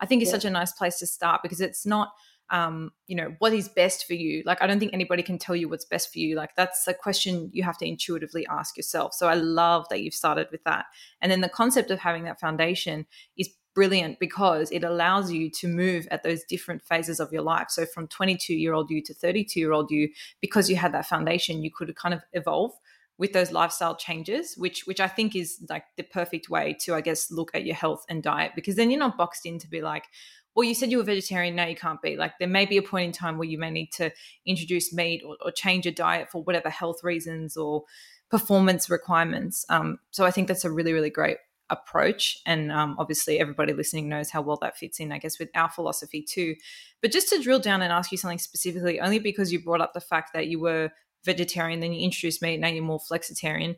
[0.00, 0.32] I think is yeah.
[0.32, 2.12] such a nice place to start because it's not
[2.50, 4.42] um, you know, what is best for you?
[4.44, 6.34] Like, I don't think anybody can tell you what's best for you.
[6.34, 9.14] Like, that's a question you have to intuitively ask yourself.
[9.14, 10.86] So, I love that you've started with that.
[11.20, 15.68] And then the concept of having that foundation is brilliant because it allows you to
[15.68, 17.68] move at those different phases of your life.
[17.70, 20.08] So, from 22 year old you to 32 year old you,
[20.40, 22.72] because you had that foundation, you could kind of evolve
[23.20, 27.00] with those lifestyle changes which which i think is like the perfect way to i
[27.00, 29.82] guess look at your health and diet because then you're not boxed in to be
[29.82, 30.06] like
[30.54, 32.16] well you said you were vegetarian now you can't be.
[32.16, 34.10] Like there may be a point in time where you may need to
[34.44, 37.84] introduce meat or, or change your diet for whatever health reasons or
[38.30, 39.64] performance requirements.
[39.68, 41.38] Um, so i think that's a really really great
[41.72, 45.50] approach and um, obviously everybody listening knows how well that fits in i guess with
[45.54, 46.56] our philosophy too.
[47.00, 49.94] But just to drill down and ask you something specifically only because you brought up
[49.94, 50.90] the fact that you were
[51.24, 53.76] vegetarian, then you introduce meat, now you're more flexitarian.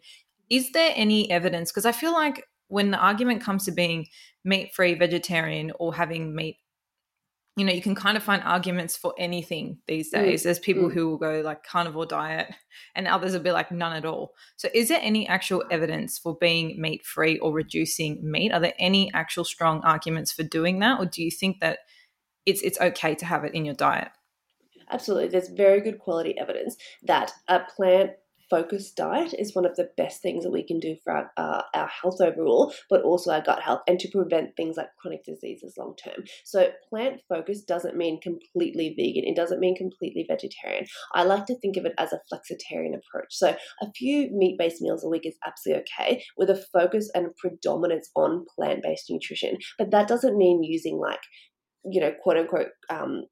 [0.50, 1.70] Is there any evidence?
[1.70, 4.06] Because I feel like when the argument comes to being
[4.44, 6.56] meat free vegetarian or having meat,
[7.56, 10.40] you know, you can kind of find arguments for anything these mm, days.
[10.40, 10.44] Mm.
[10.44, 10.92] There's people mm.
[10.94, 12.50] who will go like carnivore diet,
[12.94, 14.32] and others will be like none at all.
[14.56, 18.52] So, is there any actual evidence for being meat free or reducing meat?
[18.52, 21.80] Are there any actual strong arguments for doing that, or do you think that
[22.46, 24.08] it's it's okay to have it in your diet?
[24.90, 25.28] Absolutely.
[25.28, 28.12] There's very good quality evidence that a plant
[28.52, 31.62] focused diet is one of the best things that we can do for our, uh,
[31.72, 35.72] our health overall, but also our gut health and to prevent things like chronic diseases
[35.78, 36.24] long term.
[36.44, 40.84] So, plant focused doesn't mean completely vegan, it doesn't mean completely vegetarian.
[41.14, 43.28] I like to think of it as a flexitarian approach.
[43.30, 47.34] So, a few meat based meals a week is absolutely okay with a focus and
[47.36, 51.20] predominance on plant based nutrition, but that doesn't mean using like
[51.84, 53.24] you know, quote unquote, um,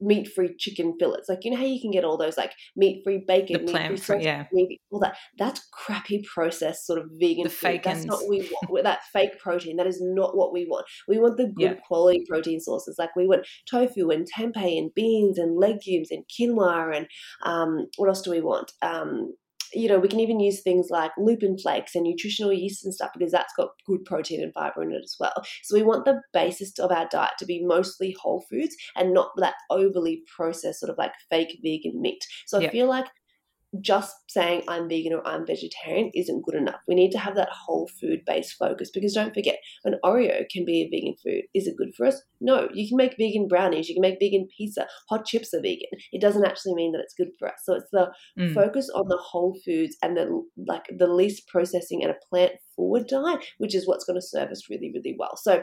[0.00, 1.28] meat free chicken fillets.
[1.28, 4.22] Like you know how you can get all those like meat free bacon, meat free
[4.22, 5.16] yeah, meat, all that.
[5.38, 7.80] That's crappy processed sort of vegan the food.
[7.82, 8.84] That's not what we want.
[8.84, 9.76] that fake protein.
[9.76, 10.86] That is not what we want.
[11.08, 11.86] We want the good yeah.
[11.86, 12.96] quality protein sources.
[12.98, 17.06] Like we want tofu and tempeh and beans and legumes and quinoa and
[17.44, 18.72] um, what else do we want?
[18.82, 19.34] Um,
[19.72, 23.10] you know, we can even use things like lupin flakes and nutritional yeast and stuff
[23.16, 25.34] because that's got good protein and fiber in it as well.
[25.62, 29.30] So we want the basis of our diet to be mostly whole foods and not
[29.36, 32.24] that overly processed sort of like fake vegan meat.
[32.46, 33.06] So I feel like
[33.80, 36.80] just saying I'm vegan or I'm vegetarian isn't good enough.
[36.86, 40.64] We need to have that whole food based focus because don't forget, an Oreo can
[40.64, 41.44] be a vegan food.
[41.54, 42.22] Is it good for us?
[42.40, 42.68] No.
[42.72, 45.88] You can make vegan brownies, you can make vegan pizza, hot chips are vegan.
[46.12, 47.60] It doesn't actually mean that it's good for us.
[47.64, 48.54] So it's the mm.
[48.54, 53.06] focus on the whole foods and the like the least processing and a plant forward
[53.08, 55.36] diet, which is what's going to serve us really, really well.
[55.36, 55.62] So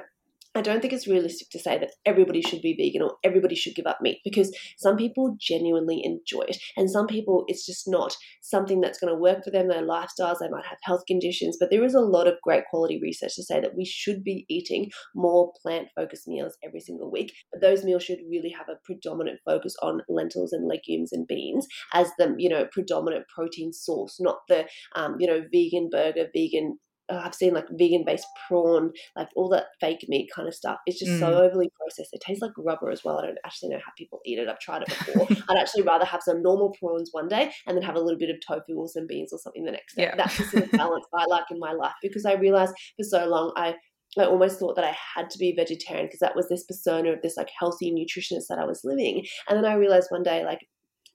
[0.55, 3.73] I don't think it's realistic to say that everybody should be vegan or everybody should
[3.75, 6.57] give up meat because some people genuinely enjoy it.
[6.77, 10.37] And some people, it's just not something that's going to work for them, their lifestyles.
[10.39, 11.57] They might have health conditions.
[11.59, 14.45] But there is a lot of great quality research to say that we should be
[14.47, 17.33] eating more plant focused meals every single week.
[17.51, 21.65] But those meals should really have a predominant focus on lentils and legumes and beans
[21.93, 26.77] as the, you know, predominant protein source, not the, um, you know, vegan burger, vegan
[27.09, 30.77] uh, I've seen like vegan based prawn, like all that fake meat kind of stuff.
[30.85, 31.19] It's just mm.
[31.19, 32.13] so overly processed.
[32.13, 33.19] It tastes like rubber as well.
[33.19, 34.47] I don't actually know how people eat it.
[34.47, 35.27] I've tried it before.
[35.49, 38.29] I'd actually rather have some normal prawns one day and then have a little bit
[38.29, 40.03] of tofu or some beans or something the next day.
[40.03, 40.15] Yeah.
[40.15, 43.25] That's the sort of balance I like in my life because I realized for so
[43.27, 43.75] long I
[44.17, 47.21] I almost thought that I had to be vegetarian because that was this persona of
[47.21, 49.25] this like healthy nutritionist that I was living.
[49.49, 50.59] And then I realized one day, like,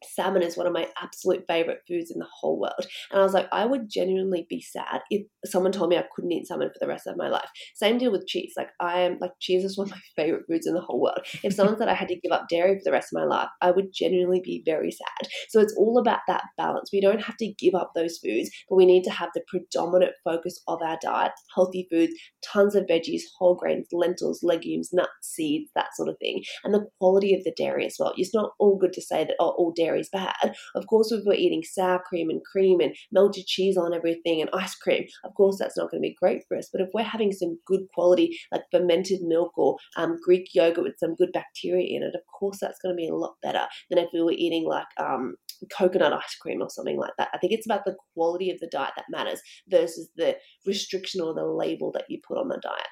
[0.05, 2.87] salmon is one of my absolute favorite foods in the whole world.
[3.11, 6.33] And I was like, I would genuinely be sad if someone told me I couldn't
[6.33, 7.49] eat salmon for the rest of my life.
[7.75, 8.55] Same deal with cheese.
[8.57, 11.21] Like, I am like, cheese is one of my favorite foods in the whole world.
[11.43, 13.49] If someone said I had to give up dairy for the rest of my life,
[13.61, 15.29] I would genuinely be very sad.
[15.49, 16.91] So it's all about that balance.
[16.93, 20.13] We don't have to give up those foods, but we need to have the predominant
[20.25, 22.13] focus of our diet healthy foods,
[22.45, 26.43] tons of veggies, whole grains, lentils, legumes, nuts, seeds, that sort of thing.
[26.65, 28.13] And the quality of the dairy as well.
[28.17, 30.55] It's not all good to say that, oh, all dairy is bad.
[30.75, 34.51] Of course, if we're eating sour cream and cream and melted cheese on everything and
[34.53, 36.69] ice cream, of course, that's not going to be great for us.
[36.73, 40.99] But if we're having some good quality, like fermented milk or um, Greek yogurt with
[40.99, 43.99] some good bacteria in it, of course, that's going to be a lot better than
[43.99, 45.35] if we were eating like um,
[45.77, 47.29] coconut ice cream or something like that.
[47.35, 51.35] I think it's about the quality of the diet that matters versus the restriction or
[51.35, 52.87] the label that you put on the diet.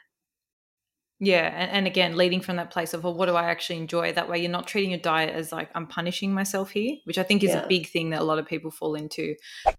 [1.18, 4.12] Yeah, and, and again, leading from that place of, well, what do I actually enjoy?
[4.12, 7.22] That way, you're not treating your diet as like I'm punishing myself here, which I
[7.22, 7.64] think is yeah.
[7.64, 9.34] a big thing that a lot of people fall into.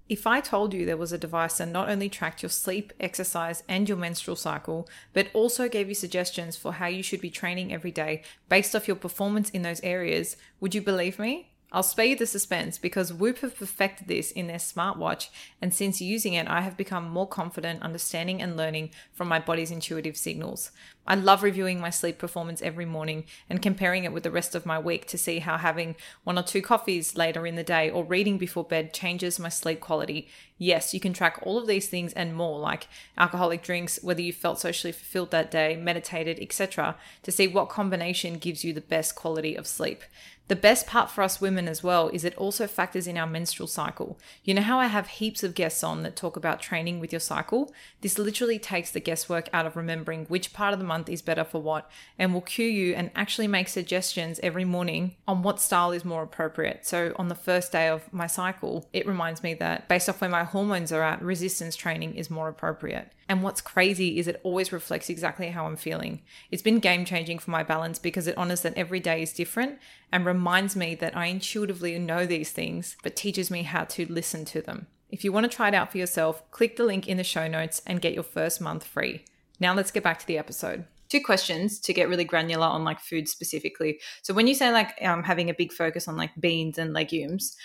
[0.10, 3.64] If I told you there was a device that not only tracked your sleep, exercise,
[3.70, 7.72] and your menstrual cycle, but also gave you suggestions for how you should be training
[7.72, 11.52] every day based off your performance in those areas, would you believe me?
[11.70, 15.28] I'll spare you the suspense because Whoop have perfected this in their smartwatch,
[15.62, 19.70] and since using it, I have become more confident understanding and learning from my body's
[19.70, 20.72] intuitive signals.
[21.06, 24.66] I love reviewing my sleep performance every morning and comparing it with the rest of
[24.66, 28.04] my week to see how having one or two coffees later in the day or
[28.04, 30.28] reading before bed changes my sleep quality.
[30.58, 34.34] Yes, you can track all of these things and more, like alcoholic drinks, whether you
[34.34, 39.16] felt socially fulfilled that day, meditated, etc., to see what combination gives you the best
[39.16, 40.04] quality of sleep.
[40.48, 43.68] The best part for us women as well is it also factors in our menstrual
[43.68, 44.18] cycle.
[44.46, 47.20] You know how I have heaps of guests on that talk about training with your
[47.20, 47.74] cycle?
[48.00, 51.44] This literally takes the guesswork out of remembering which part of the month is better
[51.44, 55.92] for what and will cue you and actually make suggestions every morning on what style
[55.92, 56.86] is more appropriate.
[56.86, 60.30] So on the first day of my cycle, it reminds me that based off where
[60.30, 63.12] my hormones are at, resistance training is more appropriate.
[63.30, 66.22] And what's crazy is it always reflects exactly how I'm feeling.
[66.50, 69.80] It's been game changing for my balance because it honors that every day is different
[70.12, 74.46] and reminds me that I intuitively know these things, but teaches me how to listen
[74.46, 74.88] to them.
[75.10, 77.48] If you want to try it out for yourself, click the link in the show
[77.48, 79.26] notes and get your first month free.
[79.60, 80.86] Now let's get back to the episode.
[81.10, 84.00] Two questions to get really granular on like food specifically.
[84.22, 87.56] So when you say like um, having a big focus on like beans and legumes,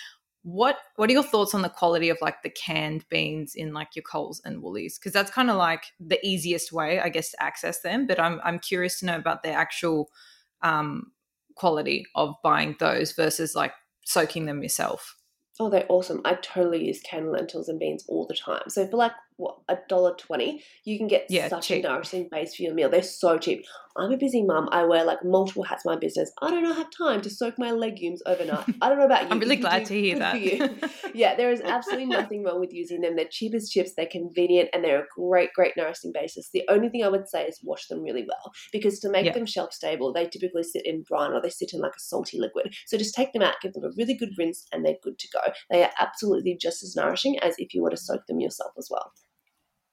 [0.43, 3.95] what what are your thoughts on the quality of like the canned beans in like
[3.95, 4.99] your Coles and Woolies?
[4.99, 8.07] Because that's kind of like the easiest way, I guess, to access them.
[8.07, 10.11] But I'm I'm curious to know about the actual
[10.63, 11.13] um,
[11.55, 13.73] quality of buying those versus like
[14.05, 15.17] soaking them yourself.
[15.61, 16.23] Oh, they're awesome.
[16.25, 18.63] I totally use canned lentils and beans all the time.
[18.69, 21.85] So for like what a dollar twenty, you can get yeah, such cheap.
[21.85, 22.91] a nourishing base for your meal.
[22.91, 23.65] They're so cheap.
[23.97, 24.69] I'm a busy mum.
[24.73, 26.33] I wear like multiple hats in my business.
[26.41, 28.65] I do not know, have time to soak my legumes overnight.
[28.81, 29.29] I don't know about you.
[29.31, 30.41] I'm really glad to hear that.
[31.15, 33.17] yeah, there is absolutely nothing wrong with using them.
[33.17, 33.93] They're cheap as chips.
[33.95, 36.49] They're convenient and they're a great, great nourishing basis.
[36.53, 39.33] The only thing I would say is wash them really well because to make yeah.
[39.33, 42.39] them shelf stable, they typically sit in brine or they sit in like a salty
[42.39, 42.75] liquid.
[42.87, 45.29] So just take them out, give them a really good rinse, and they're good to
[45.33, 45.53] go.
[45.71, 48.89] They are absolutely just as nourishing as if you were to soak them yourself as
[48.91, 49.13] well.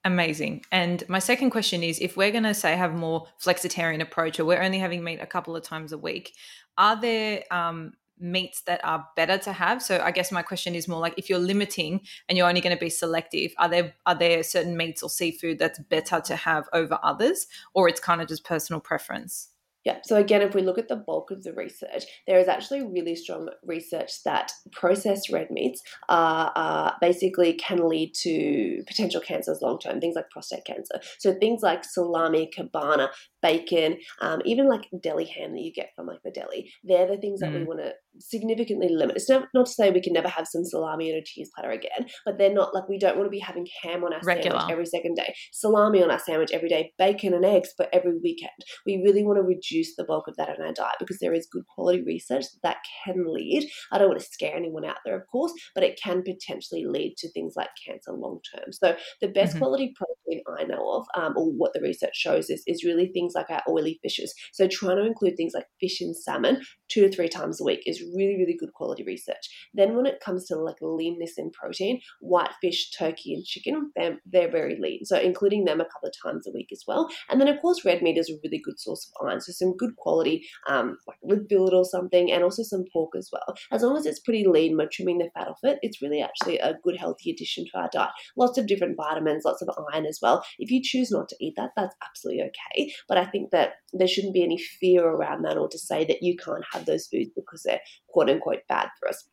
[0.06, 0.64] Amazing.
[0.72, 4.46] And my second question is if we're going to say have more flexitarian approach or
[4.46, 6.34] we're only having meat a couple of times a week,
[6.78, 9.82] are there um, meats that are better to have?
[9.82, 12.76] So I guess my question is more like if you're limiting and you're only going
[12.76, 16.70] to be selective, are there are there certain meats or seafood that's better to have
[16.72, 19.50] over others or it's kind of just personal preference?
[19.86, 20.00] Yeah.
[20.04, 23.16] So again, if we look at the bulk of the research, there is actually really
[23.16, 29.80] strong research that processed red meats are, are basically can lead to potential cancers long
[29.80, 30.02] term.
[30.02, 31.00] Things like prostate cancer.
[31.18, 33.10] So things like salami, kabana,
[33.42, 36.72] bacon, um, even like deli ham that you get from like the deli.
[36.84, 37.60] They're the things that mm.
[37.60, 39.16] we want to significantly limit.
[39.16, 41.72] It's not, not to say we can never have some salami on a cheese platter
[41.72, 44.60] again, but they're not like we don't want to be having ham on our Regular.
[44.60, 48.18] sandwich every second day, salami on our sandwich every day, bacon and eggs for every
[48.22, 48.52] weekend.
[48.86, 51.48] We really want to reduce the bulk of that in our diet because there is
[51.52, 53.70] good quality research that can lead.
[53.92, 57.16] I don't want to scare anyone out there, of course, but it can potentially lead
[57.20, 58.72] to things like cancer long term.
[58.72, 59.60] So the best mm-hmm.
[59.60, 63.29] quality protein I know of, um, or what the research shows, is is really things
[63.36, 64.34] like our oily fishes.
[64.54, 67.82] So trying to include things like fish and salmon two to three times a week
[67.86, 69.70] is really, really good quality research.
[69.74, 74.18] Then when it comes to like leanness in protein, white fish, turkey, and chicken, they're,
[74.26, 75.06] they're very lean.
[75.06, 77.10] So including them a couple of times a week as well.
[77.30, 79.42] And then of course, red meat is a really good source of iron.
[79.42, 83.30] So some good quality, um, like rib fillet or something, and also some pork as
[83.32, 83.56] well.
[83.72, 86.58] As long as it's pretty lean, we're trimming the fat off it, it's really actually
[86.60, 88.12] a good healthy addition to our diet.
[88.38, 90.44] Lots of different vitamins, lots of iron as well.
[90.58, 92.92] If you choose not to eat that, that's absolutely okay.
[93.08, 96.24] But I think that there shouldn't be any fear around that or to say that
[96.24, 99.28] you can't have those foods because they're quote unquote bad for us.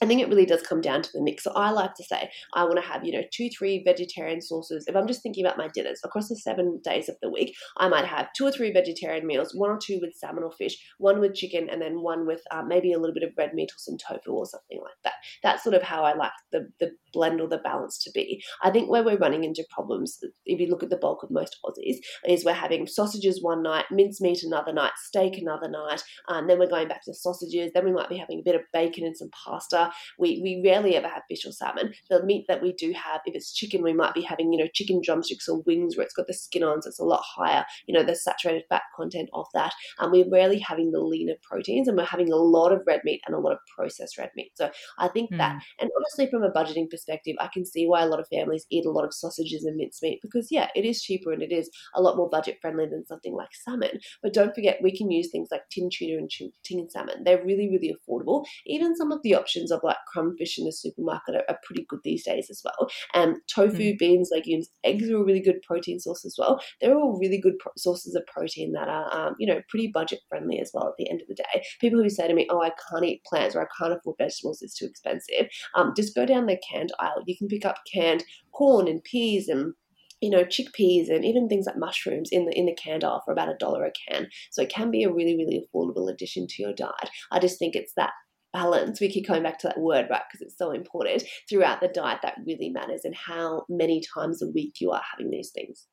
[0.00, 1.44] I think it really does come down to the mix.
[1.44, 4.84] So I like to say I want to have, you know, two, three vegetarian sources.
[4.86, 7.88] If I'm just thinking about my dinners across the seven days of the week, I
[7.88, 11.20] might have two or three vegetarian meals, one or two with salmon or fish, one
[11.20, 13.78] with chicken, and then one with uh, maybe a little bit of red meat or
[13.78, 15.14] some tofu or something like that.
[15.42, 18.42] That's sort of how I like the, the blend or the balance to be.
[18.62, 21.56] I think where we're running into problems, if you look at the bulk of most
[21.64, 26.46] Aussies, is we're having sausages one night, mincemeat another night, steak another night, and um,
[26.48, 29.04] then we're going back to sausages, then we might be having a bit of bacon
[29.04, 29.83] and some pasta
[30.18, 31.92] we, we rarely ever have fish or salmon.
[32.10, 34.68] The meat that we do have, if it's chicken, we might be having, you know,
[34.74, 37.64] chicken drumsticks or wings where it's got the skin on, so it's a lot higher,
[37.86, 39.72] you know, the saturated fat content of that.
[39.98, 43.20] And we're rarely having the leaner proteins and we're having a lot of red meat
[43.26, 44.52] and a lot of processed red meat.
[44.54, 45.38] So I think mm.
[45.38, 45.58] that, hmm.
[45.80, 48.86] and honestly, from a budgeting perspective, I can see why a lot of families eat
[48.86, 52.02] a lot of sausages and mincemeat because, yeah, it is cheaper and it is a
[52.02, 54.00] lot more budget friendly than something like salmon.
[54.22, 56.30] But don't forget, we can use things like tin tuna and
[56.64, 57.24] tin salmon.
[57.24, 58.44] They're really, really affordable.
[58.66, 61.84] Even some of the options of like crumb fish in the supermarket are, are pretty
[61.88, 62.88] good these days as well.
[63.12, 63.98] And tofu, mm.
[63.98, 66.60] beans, legumes, eggs are a really good protein source as well.
[66.80, 70.20] They're all really good pro- sources of protein that are, um, you know, pretty budget
[70.28, 71.64] friendly as well at the end of the day.
[71.80, 74.62] People who say to me, oh, I can't eat plants or I can't afford vegetables,
[74.62, 75.48] it's too expensive.
[75.74, 77.22] Um, just go down the canned aisle.
[77.26, 79.74] You can pick up canned corn and peas and
[80.20, 83.32] you know chickpeas and even things like mushrooms in the in the canned aisle for
[83.32, 86.62] about a dollar a can so it can be a really really affordable addition to
[86.62, 88.12] your diet i just think it's that
[88.54, 90.22] balance, we keep coming back to that word, right?
[90.30, 94.46] Because it's so important throughout the diet that really matters and how many times a
[94.46, 95.86] week you are having these things.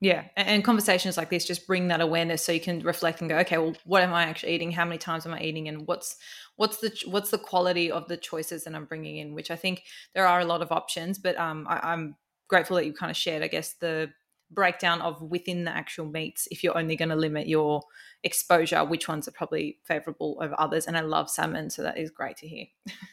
[0.00, 3.38] Yeah, and conversations like this just bring that awareness so you can reflect and go,
[3.38, 4.70] okay, well, what am I actually eating?
[4.70, 5.68] How many times am I eating?
[5.68, 6.16] And what's
[6.56, 9.34] what's the what's the quality of the choices that I'm bringing in?
[9.34, 9.82] Which I think
[10.14, 12.16] there are a lot of options, but um, I, I'm
[12.48, 14.10] grateful that you kind of shared, I guess, the
[14.54, 17.82] breakdown of within the actual meats if you're only going to limit your
[18.22, 22.10] exposure which ones are probably favorable over others and i love salmon so that is
[22.10, 22.66] great to hear.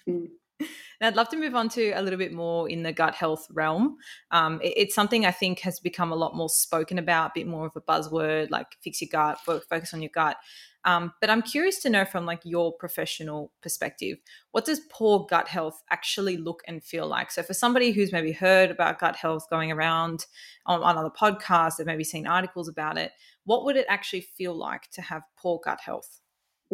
[0.08, 0.28] Mm.
[1.02, 3.48] now i'd love to move on to a little bit more in the gut health
[3.52, 3.98] realm.
[4.32, 7.48] Um, it, it's something i think has become a lot more spoken about a bit
[7.48, 10.38] more of a buzzword like fix your gut focus on your gut
[10.86, 14.18] um, but I'm curious to know from like your professional perspective,
[14.52, 17.32] what does poor gut health actually look and feel like?
[17.32, 20.26] So for somebody who's maybe heard about gut health going around
[20.66, 23.12] on, on other podcasts, they've maybe seen articles about it,
[23.46, 26.20] what would it actually feel like to have poor gut health?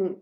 [0.00, 0.16] Mm.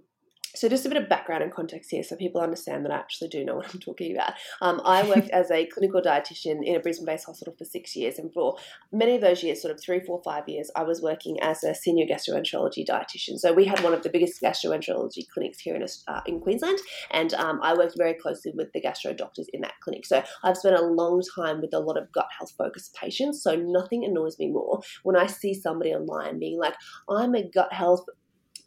[0.56, 3.28] So, just a bit of background and context here so people understand that I actually
[3.28, 4.32] do know what I'm talking about.
[4.62, 8.18] Um, I worked as a clinical dietitian in a Brisbane based hospital for six years,
[8.18, 8.56] and for
[8.90, 11.74] many of those years, sort of three, four, five years, I was working as a
[11.74, 13.38] senior gastroenterology dietitian.
[13.38, 16.78] So, we had one of the biggest gastroenterology clinics here in, uh, in Queensland,
[17.10, 20.06] and um, I worked very closely with the gastro doctors in that clinic.
[20.06, 23.42] So, I've spent a long time with a lot of gut health focused patients.
[23.42, 26.74] So, nothing annoys me more when I see somebody online being like,
[27.10, 28.06] I'm a gut health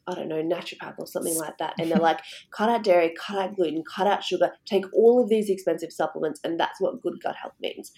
[0.09, 1.75] I don't know, naturopath or something like that.
[1.79, 2.19] And they're like,
[2.51, 6.39] cut out dairy, cut out gluten, cut out sugar, take all of these expensive supplements,
[6.43, 7.91] and that's what good gut health means.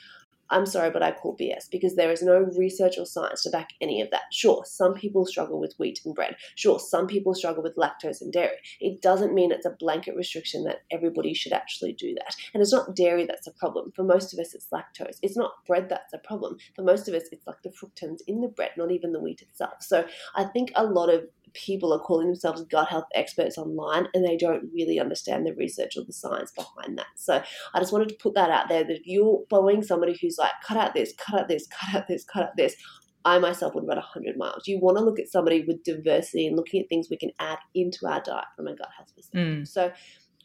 [0.52, 3.70] I'm sorry, but I call BS because there is no research or science to back
[3.80, 4.24] any of that.
[4.32, 6.36] Sure, some people struggle with wheat and bread.
[6.56, 8.58] Sure, some people struggle with lactose and dairy.
[8.82, 12.36] It doesn't mean it's a blanket restriction that everybody should actually do that.
[12.54, 13.94] And it's not dairy that's a problem.
[13.96, 15.18] For most of us, it's lactose.
[15.22, 16.58] It's not bread that's a problem.
[16.76, 19.42] For most of us, it's like the fructans in the bread, not even the wheat
[19.42, 19.76] itself.
[19.80, 24.26] So I think a lot of people are calling themselves gut health experts online and
[24.26, 27.08] they don't really understand the research or the science behind that.
[27.16, 27.42] So
[27.74, 30.52] I just wanted to put that out there that if you're following somebody who's like,
[30.66, 32.76] cut out this, cut out this, cut out this, cut out this,
[33.24, 34.68] I myself would run 100 miles.
[34.68, 37.60] You want to look at somebody with diversity and looking at things we can add
[37.76, 39.60] into our diet from a gut health perspective.
[39.60, 39.68] Mm.
[39.68, 39.92] So,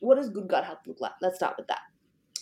[0.00, 1.12] what does good gut health look like?
[1.22, 1.80] Let's start with that.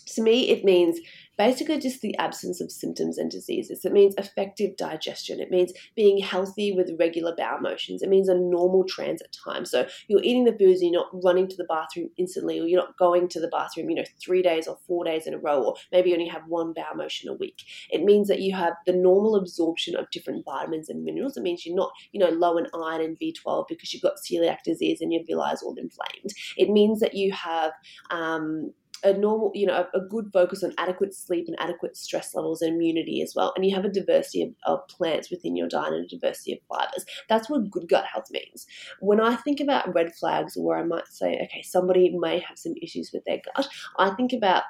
[0.06, 1.00] To me, it means
[1.36, 3.84] basically just the absence of symptoms and diseases.
[3.84, 5.40] It means effective digestion.
[5.40, 8.02] It means being healthy with regular bowel motions.
[8.02, 9.64] It means a normal transit time.
[9.64, 12.80] So you're eating the foods and you're not running to the bathroom instantly, or you're
[12.80, 15.62] not going to the bathroom, you know, three days or four days in a row,
[15.62, 17.62] or maybe you only have one bowel motion a week.
[17.90, 21.36] It means that you have the normal absorption of different vitamins and minerals.
[21.36, 24.58] It means you're not, you know, low in iron and B12 because you've got celiac
[24.64, 26.32] disease and your villi is all inflamed.
[26.56, 27.72] It means that you have
[28.10, 28.72] um,
[29.04, 32.74] a normal, you know, a, good focus on adequate sleep and adequate stress levels and
[32.74, 33.52] immunity as well.
[33.54, 36.58] And you have a diversity of, of plants within your diet and a diversity of
[36.68, 37.04] fibers.
[37.28, 38.66] That's what good gut health means.
[39.00, 42.74] When I think about red flags where I might say, okay, somebody may have some
[42.80, 44.62] issues with their gut, I think about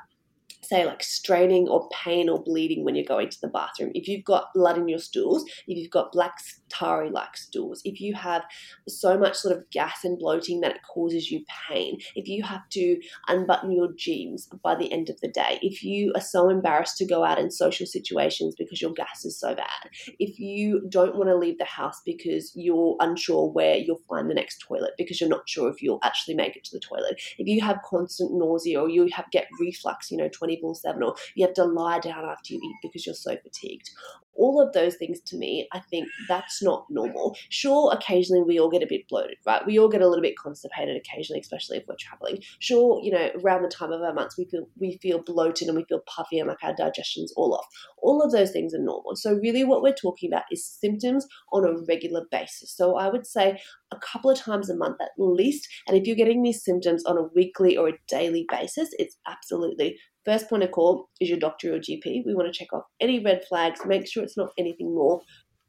[0.64, 4.24] say like straining or pain or bleeding when you're going to the bathroom, if you've
[4.24, 6.38] got blood in your stools, if you've got black
[6.68, 8.42] tarry like stools, if you have
[8.88, 12.68] so much sort of gas and bloating that it causes you pain, if you have
[12.70, 12.98] to
[13.28, 17.06] unbutton your jeans by the end of the day, if you are so embarrassed to
[17.06, 21.28] go out in social situations because your gas is so bad, if you don't want
[21.28, 25.30] to leave the house because you're unsure where you'll find the next toilet because you're
[25.30, 28.80] not sure if you'll actually make it to the toilet, if you have constant nausea
[28.80, 30.28] or you have get reflux, you know,
[30.60, 33.90] 24 7, or you have to lie down after you eat because you're so fatigued,
[34.36, 37.36] all of those things to me, I think that's not normal.
[37.50, 39.64] Sure, occasionally we all get a bit bloated, right?
[39.66, 42.42] We all get a little bit constipated occasionally, especially if we're traveling.
[42.58, 45.76] Sure, you know, around the time of our months we feel we feel bloated and
[45.76, 47.66] we feel puffy and like our digestion's all off.
[47.98, 49.16] All of those things are normal.
[49.16, 52.74] So really what we're talking about is symptoms on a regular basis.
[52.76, 53.60] So I would say
[53.92, 55.68] a couple of times a month at least.
[55.86, 59.98] And if you're getting these symptoms on a weekly or a daily basis, it's absolutely
[60.24, 62.24] First point of call is your doctor or GP.
[62.26, 65.20] We want to check off any red flags, make sure it's not anything more,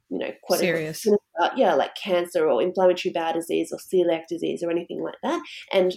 [0.10, 1.06] you know, quite serious.
[1.56, 5.41] yeah, like cancer or inflammatory bowel disease or celiac disease or anything like that.
[5.74, 5.93] And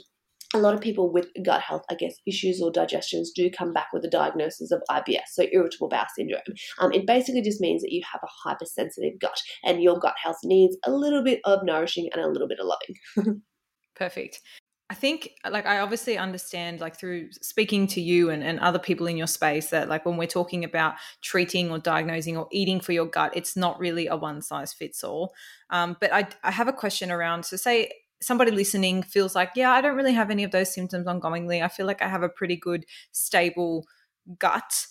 [0.54, 3.88] a lot of people with gut health, I guess, issues or digestions do come back
[3.92, 6.40] with a diagnosis of IBS, so irritable bowel syndrome.
[6.78, 10.38] Um, it basically just means that you have a hypersensitive gut and your gut health
[10.44, 13.42] needs a little bit of nourishing and a little bit of loving.
[13.94, 14.40] Perfect.
[14.90, 19.06] I think like I obviously understand like through speaking to you and, and other people
[19.06, 22.92] in your space that like when we're talking about treating or diagnosing or eating for
[22.92, 25.34] your gut, it's not really a one size fits all.
[25.68, 29.70] Um, but I, I have a question around so say somebody listening feels like, yeah,
[29.72, 31.62] I don't really have any of those symptoms ongoingly.
[31.62, 33.86] I feel like I have a pretty good stable
[34.38, 34.86] gut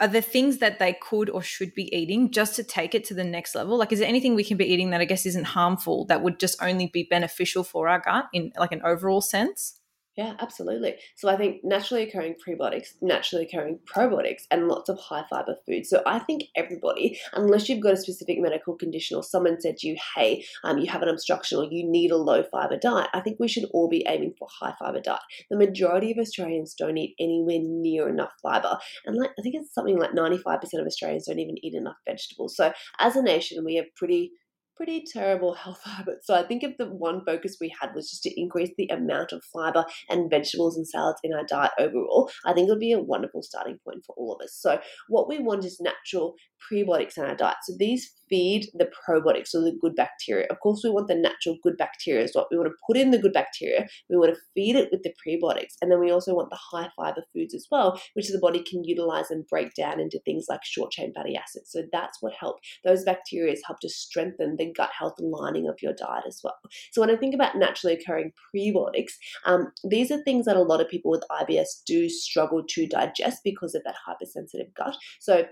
[0.00, 3.14] are there things that they could or should be eating just to take it to
[3.14, 3.76] the next level?
[3.76, 6.38] Like is there anything we can be eating that i guess isn't harmful that would
[6.38, 9.80] just only be beneficial for our gut in like an overall sense
[10.16, 10.94] yeah, absolutely.
[11.14, 15.90] So I think naturally occurring prebiotics, naturally occurring probiotics, and lots of high fiber foods.
[15.90, 19.88] So I think everybody, unless you've got a specific medical condition or someone said to
[19.88, 23.20] you, hey, um, you have an obstruction or you need a low fiber diet, I
[23.20, 25.20] think we should all be aiming for high fiber diet.
[25.50, 28.78] The majority of Australians don't eat anywhere near enough fiber.
[29.04, 30.46] And like, I think it's something like 95%
[30.80, 32.56] of Australians don't even eat enough vegetables.
[32.56, 34.32] So as a nation, we are pretty
[34.76, 36.26] pretty terrible health habits.
[36.26, 39.32] So I think if the one focus we had was just to increase the amount
[39.32, 42.92] of fiber and vegetables and salads in our diet overall, I think it would be
[42.92, 44.56] a wonderful starting point for all of us.
[44.58, 46.34] So what we want is natural
[46.70, 47.56] prebiotics in our diet.
[47.64, 50.46] So these feed the probiotics or the good bacteria.
[50.50, 53.12] Of course, we want the natural good bacteria is what we want to put in
[53.12, 53.86] the good bacteria.
[54.10, 55.74] We want to feed it with the prebiotics.
[55.80, 58.82] And then we also want the high fiber foods as well, which the body can
[58.82, 61.70] utilize and break down into things like short chain fatty acids.
[61.70, 62.56] So that's what help.
[62.84, 66.56] Those bacteria help to strengthen the gut health and lining of your diet as well.
[66.92, 69.12] So when I think about naturally occurring prebiotics,
[69.44, 73.40] um, these are things that a lot of people with IBS do struggle to digest
[73.44, 74.96] because of that hypersensitive gut.
[75.20, 75.44] So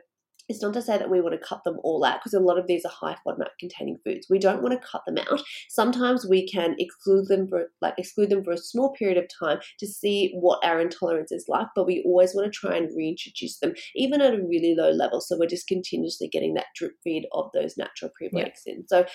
[0.49, 2.59] it's not to say that we want to cut them all out because a lot
[2.59, 4.27] of these are high FODMAP containing foods.
[4.29, 5.43] We don't want to cut them out.
[5.71, 9.59] Sometimes we can exclude them for like exclude them for a small period of time
[9.79, 13.59] to see what our intolerance is like, but we always want to try and reintroduce
[13.59, 15.21] them even at a really low level.
[15.21, 18.75] So we're just continuously getting that drip feed of those natural prebiotics yeah.
[18.75, 18.89] in.
[18.89, 19.07] So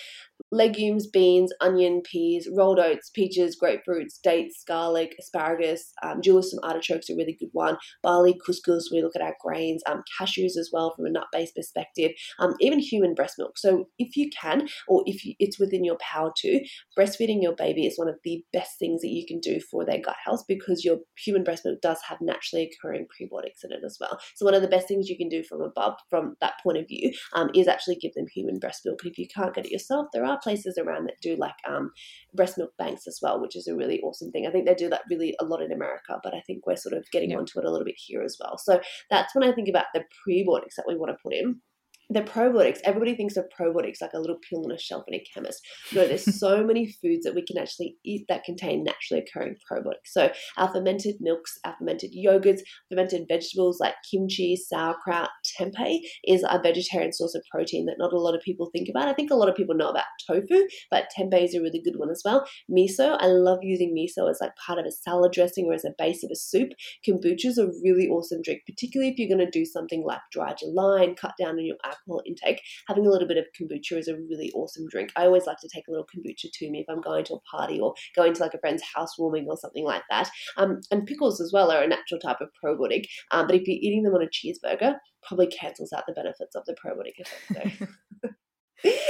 [0.52, 7.14] legumes, beans, onion, peas, rolled oats, peaches, grapefruits, dates, garlic, asparagus, um, and artichokes are
[7.14, 7.78] a really good one.
[8.02, 11.56] Barley, couscous, we look at our grains, um, cashews as well from a nut based
[11.56, 13.58] perspective, um, even human breast milk.
[13.58, 16.66] So, if you can, or if you, it's within your power to,
[16.98, 20.00] breastfeeding your baby is one of the best things that you can do for their
[20.00, 23.98] gut health because your human breast milk does have naturally occurring prebiotics in it as
[24.00, 24.20] well.
[24.36, 26.88] So, one of the best things you can do from above, from that point of
[26.88, 29.00] view, um, is actually give them human breast milk.
[29.04, 31.92] But if you can't get it yourself, there are places around that do like um,
[32.34, 34.46] breast milk banks as well, which is a really awesome thing.
[34.46, 36.94] I think they do that really a lot in America, but I think we're sort
[36.94, 38.58] of getting onto it a little bit here as well.
[38.58, 41.62] So that's when I think about the prebiotics that we want to put in.
[42.10, 45.24] The probiotics, everybody thinks of probiotics like a little pill on a shelf in a
[45.34, 45.62] chemist.
[45.94, 50.08] No, there's so many foods that we can actually eat that contain naturally occurring probiotics.
[50.08, 55.30] So our fermented milks, our fermented yogurts, fermented vegetables like kimchi, sauerkraut,
[55.60, 59.08] tempeh is a vegetarian source of protein that not a lot of people think about.
[59.08, 61.98] I think a lot of people know about tofu, but tempeh is a really good
[61.98, 62.48] one as well.
[62.72, 65.94] Miso, I love using miso as like part of a salad dressing or as a
[65.98, 66.70] base of a soup.
[67.08, 70.56] Kombucha is a really awesome drink, particularly if you're going to do something like dry
[70.58, 74.08] July and cut down on your alcohol intake, having a little bit of kombucha is
[74.08, 75.12] a really awesome drink.
[75.16, 77.40] I always like to take a little kombucha to me if I'm going to a
[77.42, 80.30] party or going to like a friend's housewarming or something like that.
[80.58, 83.78] Um, and pickles as well are a natural type of probiotic, um, but if you're
[83.80, 87.78] eating them on a cheeseburger, probably cancels out the benefits of the probiotic effect.
[87.80, 87.88] So.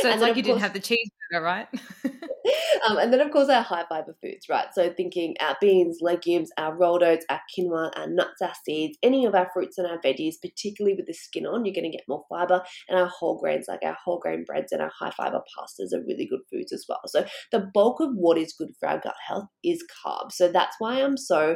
[0.01, 1.67] So it's like you course, didn't have the cheeseburger, right?
[2.87, 4.67] um, and then, of course, our high fiber foods, right?
[4.73, 9.25] So thinking our beans, legumes, our rolled oats, our quinoa, our nuts, our seeds, any
[9.25, 12.07] of our fruits and our veggies, particularly with the skin on, you're going to get
[12.07, 12.61] more fiber.
[12.87, 16.03] And our whole grains, like our whole grain breads and our high fiber pastas, are
[16.05, 17.01] really good foods as well.
[17.07, 20.33] So the bulk of what is good for our gut health is carbs.
[20.33, 21.55] So that's why I'm so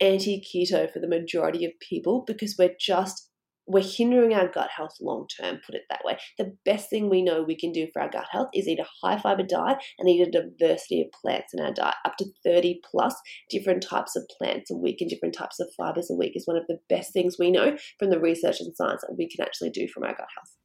[0.00, 3.27] anti keto for the majority of people because we're just
[3.68, 6.16] we're hindering our gut health long term, put it that way.
[6.38, 8.86] The best thing we know we can do for our gut health is eat a
[9.02, 11.94] high fiber diet and eat a diversity of plants in our diet.
[12.04, 13.14] Up to 30 plus
[13.50, 16.56] different types of plants a week and different types of fibers a week is one
[16.56, 19.70] of the best things we know from the research and science that we can actually
[19.70, 20.57] do from our gut health.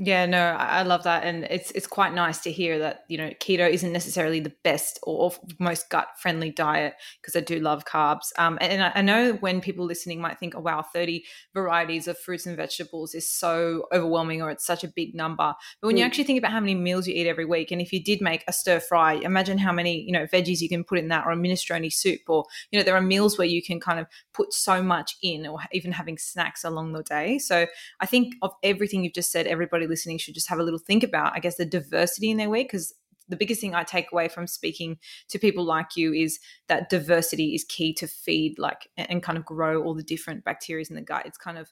[0.00, 3.30] Yeah, no, I love that, and it's it's quite nice to hear that you know
[3.40, 8.26] keto isn't necessarily the best or most gut friendly diet because I do love carbs.
[8.38, 12.46] Um, and I know when people listening might think, "Oh wow, thirty varieties of fruits
[12.46, 15.52] and vegetables is so overwhelming," or it's such a big number.
[15.80, 15.98] But when mm.
[15.98, 18.20] you actually think about how many meals you eat every week, and if you did
[18.20, 21.26] make a stir fry, imagine how many you know veggies you can put in that,
[21.26, 24.06] or a minestrone soup, or you know there are meals where you can kind of
[24.32, 27.36] put so much in, or even having snacks along the day.
[27.40, 27.66] So
[27.98, 31.02] I think of everything you've just said, everybody listening should just have a little think
[31.02, 32.94] about, I guess, the diversity in their week because
[33.28, 37.54] the biggest thing I take away from speaking to people like you is that diversity
[37.54, 41.02] is key to feed like and kind of grow all the different bacteria in the
[41.02, 41.26] gut.
[41.26, 41.70] It's kind of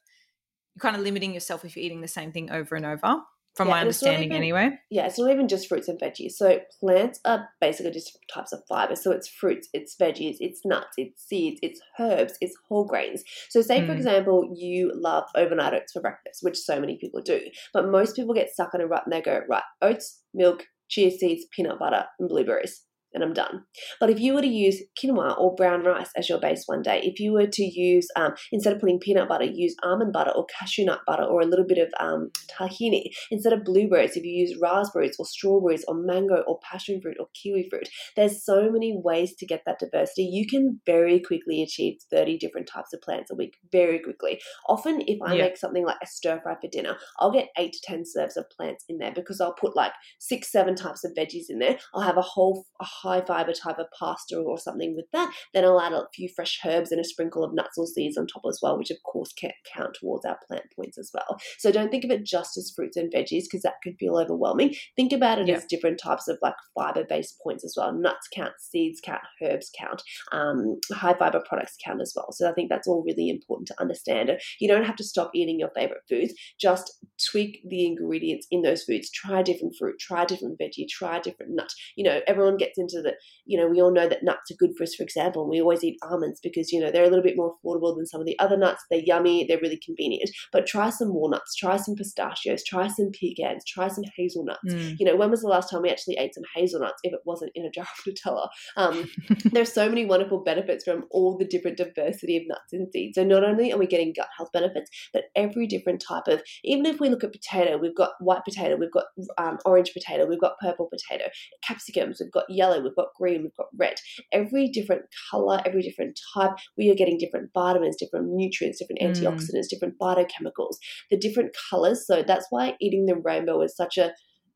[0.75, 3.23] you're kind of limiting yourself if you're eating the same thing over and over
[3.57, 4.71] from yeah, my understanding even, anyway.
[4.91, 6.33] Yeah, it's not even just fruits and veggies.
[6.33, 8.95] So plants are basically just types of fiber.
[8.97, 13.25] So it's fruits, it's veggies, it's nuts, it's seeds, it's herbs, it's whole grains.
[13.49, 13.87] So say mm.
[13.87, 17.41] for example, you love overnight oats for breakfast, which so many people do.
[17.73, 21.11] But most people get stuck in a rut and they go, right, oats, milk, chia
[21.11, 22.86] seeds, peanut butter, and blueberries
[23.17, 23.65] and I'm done.
[23.99, 27.01] But if you were to use quinoa or brown rice as your base one day,
[27.03, 30.47] if you were to use, um, instead of putting peanut butter, use almond butter or
[30.47, 33.05] cashew nut butter or a little bit of um, tahini.
[33.31, 37.27] Instead of blueberries, if you use raspberries or strawberries or mango or passion fruit or
[37.35, 40.25] kiwi fruit, there's so many ways to get that diversity.
[40.25, 44.39] You can very quickly achieve 30 different types of plants a week, very quickly.
[44.69, 45.45] Often, if I yeah.
[45.45, 48.45] make something like a stir fry for dinner, I'll get eight to 10 serves of
[48.51, 51.79] plants in there because I'll put like six, seven types of veggies in there.
[51.95, 55.65] I'll have a whole, a high fiber type of pasta or something with that, then
[55.65, 58.43] I'll add a few fresh herbs and a sprinkle of nuts or seeds on top
[58.49, 61.39] as well, which of course can count towards our plant points as well.
[61.59, 64.75] So don't think of it just as fruits and veggies because that could feel overwhelming.
[64.97, 65.57] Think about it yeah.
[65.57, 67.93] as different types of like fiber based points as well.
[67.93, 70.03] Nuts count, seeds count, herbs count,
[70.33, 72.33] um, high fiber products count as well.
[72.33, 74.31] So I think that's all really important to understand.
[74.61, 76.93] You don't have to stop eating your favorite foods, just
[77.31, 79.11] tweak the ingredients in those foods.
[79.11, 81.71] Try different fruit, try different veggie, try different nut.
[81.97, 83.15] You know, everyone gets into the
[83.47, 85.61] you know, we all know that nuts are good for us, for example, and we
[85.61, 88.27] always eat almonds because, you know, they're a little bit more affordable than some of
[88.27, 88.85] the other nuts.
[88.91, 90.31] They're yummy, they're really convenient.
[90.53, 94.59] But try some walnuts, try some pistachios, try some pecans, try some hazelnuts.
[94.69, 94.97] Mm.
[94.99, 97.53] You know, when was the last time we actually ate some hazelnuts if it wasn't
[97.55, 98.49] in a jar of Nutella?
[98.77, 99.09] Um,
[99.53, 103.15] there's so many wonderful benefits from all the different diversity of nuts and seeds.
[103.15, 106.85] So not only are we getting gut health benefits, but every different type of, even
[106.85, 109.05] if we look at potato, we've got white potato, we've got
[109.39, 111.31] um, orange potato, we've got purple potato,
[111.65, 113.95] capsicums, we've got yellow, we've got green, we've got red.
[114.33, 119.11] Every different color, every different type, we are getting different vitamins, different nutrients, different mm.
[119.11, 120.77] antioxidants, different phytochemicals,
[121.11, 122.07] the different colors.
[122.07, 124.13] So that's why eating the rainbow is such a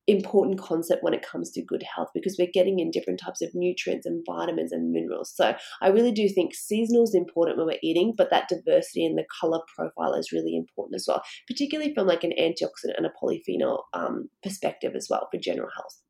[0.06, 3.50] important concept when it comes to good health because we're getting in different types of
[3.54, 5.32] nutrients and vitamins and minerals.
[5.34, 9.14] So I really do think seasonal is important when we're eating, but that diversity in
[9.14, 13.12] the color profile is really important as well, particularly from like an antioxidant and a
[13.22, 16.00] polyphenol um, perspective as well for general health.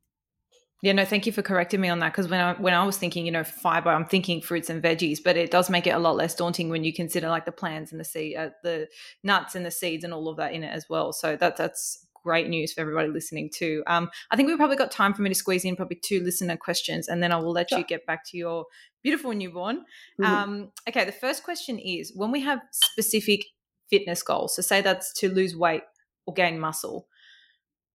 [0.82, 2.96] Yeah, no, thank you for correcting me on that because when I when I was
[2.96, 5.98] thinking, you know, fiber, I'm thinking fruits and veggies, but it does make it a
[5.98, 8.88] lot less daunting when you consider like the plants and the seed, uh, the
[9.22, 11.12] nuts and the seeds and all of that in it as well.
[11.12, 13.82] So that that's great news for everybody listening too.
[13.86, 16.56] Um, I think we've probably got time for me to squeeze in probably two listener
[16.56, 17.78] questions, and then I will let sure.
[17.78, 18.64] you get back to your
[19.02, 19.84] beautiful newborn.
[20.20, 20.24] Mm-hmm.
[20.24, 23.44] Um, okay, the first question is: when we have specific
[23.90, 25.82] fitness goals, so say that's to lose weight
[26.26, 27.06] or gain muscle.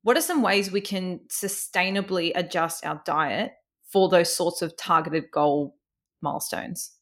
[0.06, 3.54] What are some ways we can sustainably adjust our diet
[3.92, 5.78] for those sorts of targeted goal
[6.22, 6.95] milestones?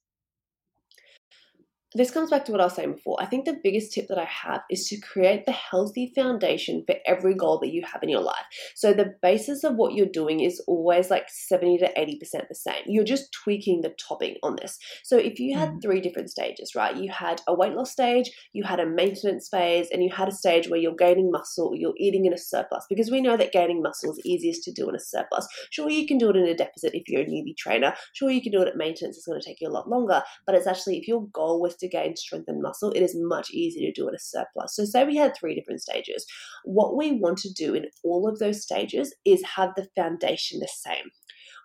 [1.95, 3.17] This comes back to what I was saying before.
[3.19, 6.95] I think the biggest tip that I have is to create the healthy foundation for
[7.05, 8.45] every goal that you have in your life.
[8.75, 12.83] So the basis of what you're doing is always like 70 to 80% the same.
[12.85, 14.77] You're just tweaking the topping on this.
[15.03, 15.81] So if you had mm.
[15.81, 16.95] three different stages, right?
[16.95, 20.33] You had a weight loss stage, you had a maintenance phase, and you had a
[20.33, 23.81] stage where you're gaining muscle, you're eating in a surplus, because we know that gaining
[23.81, 25.47] muscle is easiest to do in a surplus.
[25.69, 27.93] Sure, you can do it in a deficit if you're a newbie trainer.
[28.13, 30.23] Sure, you can do it at maintenance, it's going to take you a lot longer,
[30.45, 33.51] but it's actually if your goal was to gain strength and muscle, it is much
[33.51, 34.75] easier to do at a surplus.
[34.75, 36.25] So, say we had three different stages.
[36.63, 40.67] What we want to do in all of those stages is have the foundation the
[40.67, 41.11] same.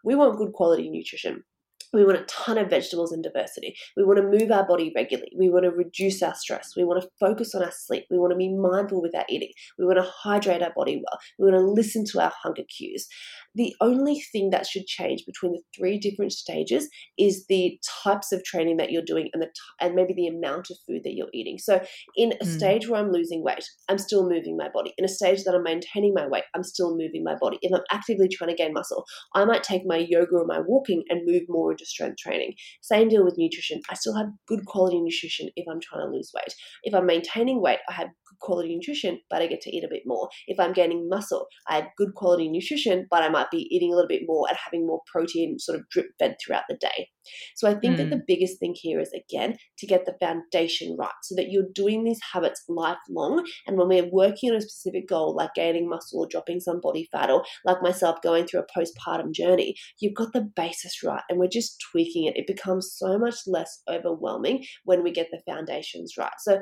[0.05, 1.45] We want good quality nutrition.
[1.93, 3.75] We want a ton of vegetables and diversity.
[3.97, 5.33] We want to move our body regularly.
[5.37, 6.75] We want to reduce our stress.
[6.77, 8.05] We want to focus on our sleep.
[8.11, 9.51] We want to be mindful with our eating.
[9.79, 11.19] We want to hydrate our body well.
[11.39, 13.09] We want to listen to our hunger cues.
[13.55, 18.45] The only thing that should change between the three different stages is the types of
[18.45, 21.29] training that you're doing and the t- and maybe the amount of food that you're
[21.33, 21.59] eating.
[21.59, 21.81] So
[22.17, 22.57] in a mm.
[22.57, 24.93] stage where I'm losing weight, I'm still moving my body.
[24.99, 27.59] In a stage that I'm maintaining my weight, I'm still moving my body.
[27.63, 31.03] If I'm actively trying to gain muscle, I might take my yoga or my walking
[31.09, 32.55] and move more strength training.
[32.83, 33.81] Same deal with nutrition.
[33.91, 36.55] I still have good quality nutrition if I'm trying to lose weight.
[36.85, 39.89] If I'm maintaining weight, I have good quality nutrition, but I get to eat a
[39.89, 40.29] bit more.
[40.47, 43.97] If I'm gaining muscle, I have good quality nutrition, but I might be eating a
[43.97, 47.09] little bit more and having more protein sort of drip fed throughout the day.
[47.57, 47.97] So I think mm.
[47.99, 48.27] that the hmm.
[48.27, 52.21] biggest thing here is again to get the foundation right so that you're doing these
[52.33, 53.47] habits lifelong.
[53.67, 57.09] And when we're working on a specific goal, like gaining muscle or dropping some body
[57.11, 61.39] fat, or like myself going through a postpartum journey, you've got the basis right and
[61.39, 62.37] we're just tweaking it.
[62.37, 66.33] It becomes so much less overwhelming when we get the foundations right.
[66.39, 66.61] So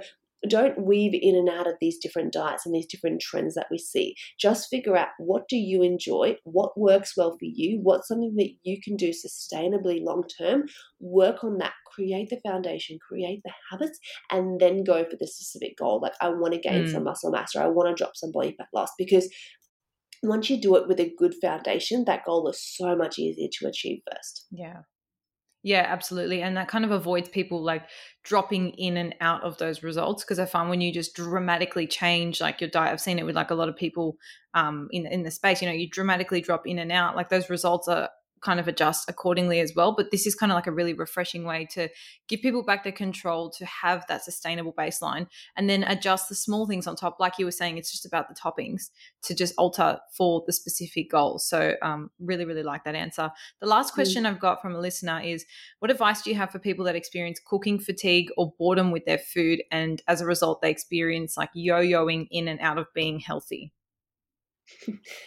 [0.48, 3.78] don't weave in and out of these different diets and these different trends that we
[3.78, 4.14] see.
[4.38, 8.50] Just figure out what do you enjoy, what works well for you, what's something that
[8.62, 10.64] you can do sustainably long term.
[11.00, 13.98] Work on that, create the foundation, create the habits,
[14.30, 16.00] and then go for the specific goal.
[16.00, 16.92] Like I want to gain mm.
[16.92, 19.28] some muscle mass or I want to drop some body fat loss because
[20.22, 23.68] once you do it with a good foundation, that goal is so much easier to
[23.68, 24.46] achieve first.
[24.50, 24.80] Yeah.
[25.66, 26.42] Yeah, absolutely.
[26.42, 27.88] And that kind of avoids people like
[28.22, 32.40] dropping in and out of those results because I find when you just dramatically change
[32.40, 34.16] like your diet, I've seen it with like a lot of people
[34.54, 35.60] um, in in the space.
[35.60, 37.16] You know, you dramatically drop in and out.
[37.16, 38.08] Like those results are
[38.40, 39.92] kind of adjust accordingly as well.
[39.92, 41.88] But this is kind of like a really refreshing way to
[42.28, 45.26] give people back their control to have that sustainable baseline
[45.56, 47.18] and then adjust the small things on top.
[47.18, 48.90] Like you were saying, it's just about the toppings
[49.22, 51.38] to just alter for the specific goal.
[51.38, 53.30] So, um, really, really like that answer.
[53.60, 54.28] The last question mm.
[54.28, 55.44] I've got from a listener is
[55.78, 59.18] What advice do you have for people that experience cooking fatigue or boredom with their
[59.18, 59.62] food?
[59.70, 63.72] And as a result, they experience like yo yoing in and out of being healthy?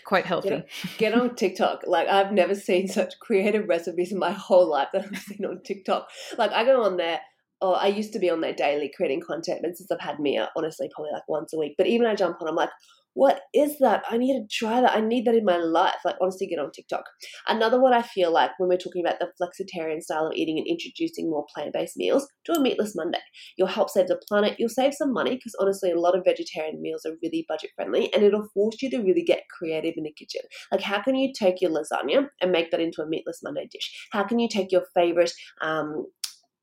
[0.06, 0.50] Quite healthy.
[0.50, 1.84] Get, get, on TikTok.
[1.86, 5.62] Like I've never seen such creative recipes in my whole life that I've seen on
[5.64, 6.10] TikTok.
[6.38, 7.22] Like I go on there.
[7.62, 10.50] Oh, I used to be on there daily creating content, but since I've had Mia,
[10.56, 11.76] honestly, probably like once a week.
[11.78, 12.70] But even I jump on, I'm like,
[13.20, 14.02] what is that?
[14.10, 14.96] I need to try that.
[14.96, 15.98] I need that in my life.
[16.06, 17.04] Like, honestly, get on TikTok.
[17.50, 20.66] Another one I feel like when we're talking about the flexitarian style of eating and
[20.66, 23.20] introducing more plant based meals, do a meatless Monday.
[23.58, 24.56] You'll help save the planet.
[24.58, 28.10] You'll save some money because honestly, a lot of vegetarian meals are really budget friendly
[28.14, 30.44] and it'll force you to really get creative in the kitchen.
[30.72, 34.08] Like, how can you take your lasagna and make that into a meatless Monday dish?
[34.14, 36.06] How can you take your favorite um,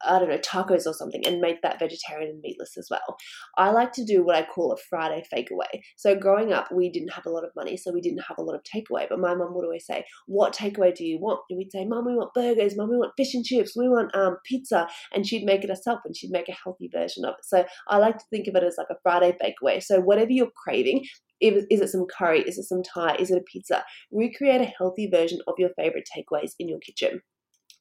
[0.05, 3.16] I don't know, tacos or something and make that vegetarian and meatless as well.
[3.57, 5.82] I like to do what I call a Friday fake away.
[5.97, 8.42] So growing up, we didn't have a lot of money, so we didn't have a
[8.42, 9.07] lot of takeaway.
[9.09, 11.40] But my mum would always say, What takeaway do you want?
[11.51, 14.14] And we'd say, Mum, we want burgers, Mum, we want fish and chips, we want
[14.14, 14.88] um, pizza.
[15.14, 17.44] And she'd make it herself and she'd make a healthy version of it.
[17.44, 19.80] So I like to think of it as like a Friday fake away.
[19.80, 21.05] So whatever you're craving,
[21.40, 22.40] is it some curry?
[22.42, 23.16] Is it some Thai?
[23.16, 23.84] Is it a pizza?
[24.11, 27.20] Recreate a healthy version of your favorite takeaways in your kitchen.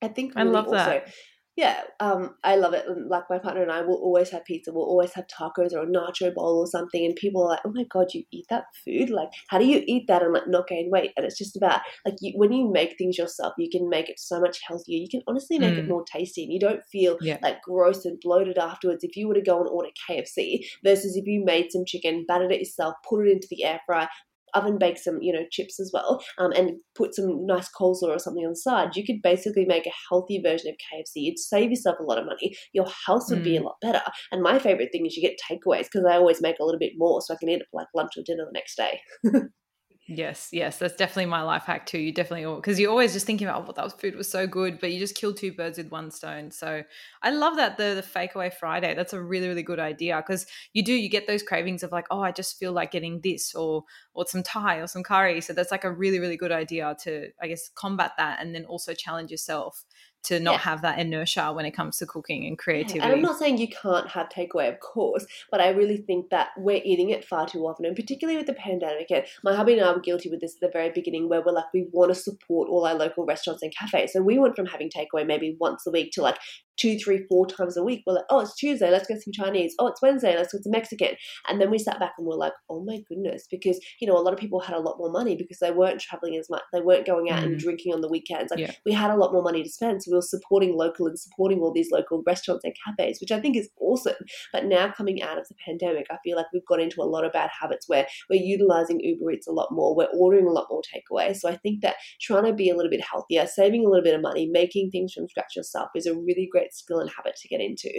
[0.01, 1.09] I think really I love that.
[1.55, 2.85] Yeah, um, I love it.
[3.07, 4.73] Like my partner and I will always have pizza.
[4.73, 7.05] We'll always have tacos or a nacho bowl or something.
[7.05, 9.09] And people are like, "Oh my god, you eat that food?
[9.09, 11.79] Like, how do you eat that and like not gain weight?" And it's just about
[12.05, 14.97] like you, when you make things yourself, you can make it so much healthier.
[14.97, 15.79] You can honestly make mm.
[15.79, 17.37] it more tasty, and you don't feel yeah.
[17.41, 19.05] like gross and bloated afterwards.
[19.05, 22.51] If you were to go and order KFC versus if you made some chicken, battered
[22.51, 24.09] it yourself, put it into the air fryer,
[24.55, 28.19] oven bake some, you know, chips as well, um, and put some nice coleslaw or
[28.19, 31.11] something on the side, you could basically make a healthy version of KFC.
[31.15, 32.55] You'd save yourself a lot of money.
[32.73, 33.43] Your health would mm.
[33.43, 33.65] be a mm.
[33.65, 34.01] lot better.
[34.31, 36.93] And my favorite thing is you get takeaways because I always make a little bit
[36.97, 38.99] more so I can eat it for like lunch or dinner the next day.
[40.07, 41.97] Yes, yes, that's definitely my life hack too.
[41.97, 44.91] You definitely because you're always just thinking about oh, that food was so good, but
[44.91, 46.51] you just kill two birds with one stone.
[46.51, 46.83] So
[47.23, 48.93] I love that the the fake away Friday.
[48.93, 52.05] That's a really really good idea because you do you get those cravings of like
[52.11, 53.83] oh I just feel like getting this or
[54.13, 55.41] or some Thai or some curry.
[55.41, 58.65] So that's like a really really good idea to I guess combat that and then
[58.65, 59.85] also challenge yourself
[60.25, 60.57] to not yeah.
[60.59, 62.99] have that inertia when it comes to cooking and creativity.
[62.99, 66.49] And I'm not saying you can't have takeaway, of course, but I really think that
[66.57, 69.11] we're eating it far too often, and particularly with the pandemic.
[69.11, 71.51] And my hubby and I were guilty with this at the very beginning, where we're
[71.51, 74.13] like, we want to support all our local restaurants and cafes.
[74.13, 76.37] So we went from having takeaway maybe once a week to like
[76.77, 78.03] two, three, four times a week.
[78.05, 79.75] We're like, oh, it's Tuesday, let's get some Chinese.
[79.79, 81.15] Oh, it's Wednesday, let's get some Mexican.
[81.47, 84.21] And then we sat back and we're like, oh my goodness, because you know a
[84.21, 86.81] lot of people had a lot more money because they weren't traveling as much, they
[86.81, 87.45] weren't going out mm.
[87.45, 88.51] and drinking on the weekends.
[88.51, 88.71] Like yeah.
[88.85, 91.59] we had a lot more money to spend, so we were supporting local and supporting
[91.59, 94.15] all these local restaurants and cafes, which I think is awesome.
[94.51, 97.25] But now coming out of the pandemic, I feel like we've got into a lot
[97.25, 100.67] of bad habits where we're utilizing Uber Eats a lot more, we're ordering a lot
[100.69, 101.35] more takeaway.
[101.35, 104.15] So I think that trying to be a little bit healthier, saving a little bit
[104.15, 107.47] of money, making things from scratch yourself is a really great skill and habit to
[107.47, 107.89] get into.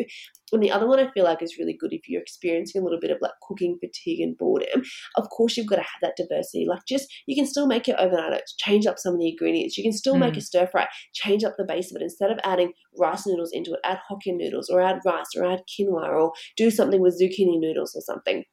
[0.53, 3.01] And the other one I feel like is really good if you're experiencing a little
[3.01, 4.83] bit of like cooking fatigue and boredom.
[5.17, 6.67] Of course, you've got to have that diversity.
[6.69, 9.77] Like, just you can still make your overnight oats, change up some of the ingredients.
[9.77, 10.21] You can still mm.
[10.21, 12.05] make a stir fry, change up the base of it.
[12.05, 15.63] Instead of adding rice noodles into it, add Hokkien noodles or add rice or add
[15.69, 18.45] quinoa or do something with zucchini noodles or something.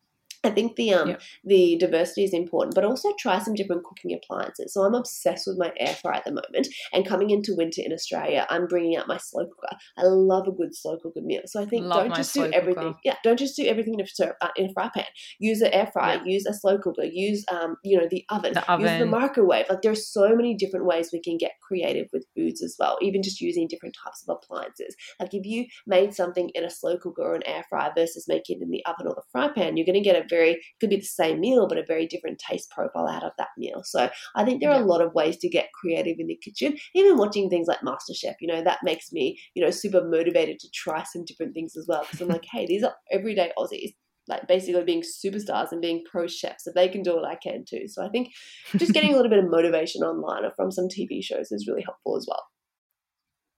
[0.44, 4.74] I think the um the diversity is important, but also try some different cooking appliances.
[4.74, 7.94] So I'm obsessed with my air fryer at the moment, and coming into winter in
[7.94, 9.78] Australia, I'm bringing out my slow cooker.
[9.98, 11.42] I love a good slow cooker meal.
[11.46, 12.84] So I think love don't just do everything.
[12.84, 13.00] Cooker.
[13.06, 15.06] Yeah, don't just do everything in a, uh, in a fry pan.
[15.40, 16.18] Use an air fryer.
[16.18, 16.34] Yeah.
[16.34, 17.06] Use a slow cooker.
[17.06, 18.54] Use um you know the oven.
[18.54, 18.86] The oven.
[18.86, 19.68] Use the microwave.
[19.70, 22.98] Like there's so many different ways we can get creative with foods as well.
[23.02, 24.96] Even just using different types of appliances.
[25.20, 28.60] Like if you made something in a slow cooker or an air fryer versus making
[28.60, 30.90] it in the oven or the fry pan, you're going to get a very could
[30.90, 33.82] be the same meal but a very different taste profile out of that meal.
[33.84, 34.86] So I think there are yeah.
[34.86, 36.78] a lot of ways to get creative in the kitchen.
[36.96, 40.70] Even watching things like MasterChef, you know, that makes me, you know, super motivated to
[40.74, 42.02] try some different things as well.
[42.02, 43.94] Because I'm like, hey, these are everyday Aussies
[44.28, 46.66] like basically being superstars and being pro chefs.
[46.66, 47.88] If they can do it, I can too.
[47.88, 48.30] So I think
[48.78, 51.84] just getting a little bit of motivation online or from some TV shows is really
[51.84, 52.44] helpful as well.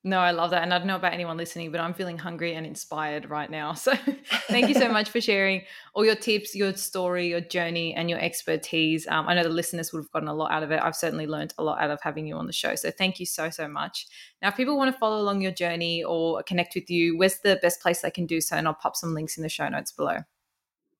[0.08, 0.62] No, I love that.
[0.62, 3.74] And I don't know about anyone listening, but I'm feeling hungry and inspired right now.
[3.74, 3.92] So
[4.48, 5.64] thank you so much for sharing
[5.96, 9.08] all your tips, your story, your journey, and your expertise.
[9.08, 10.80] Um, I know the listeners would have gotten a lot out of it.
[10.80, 12.76] I've certainly learned a lot out of having you on the show.
[12.76, 14.06] So thank you so, so much.
[14.44, 17.58] Now, if people want to follow along your journey or connect with you, where's the
[17.64, 18.58] best place they can do so?
[18.58, 20.18] And I'll pop some links in the show notes below.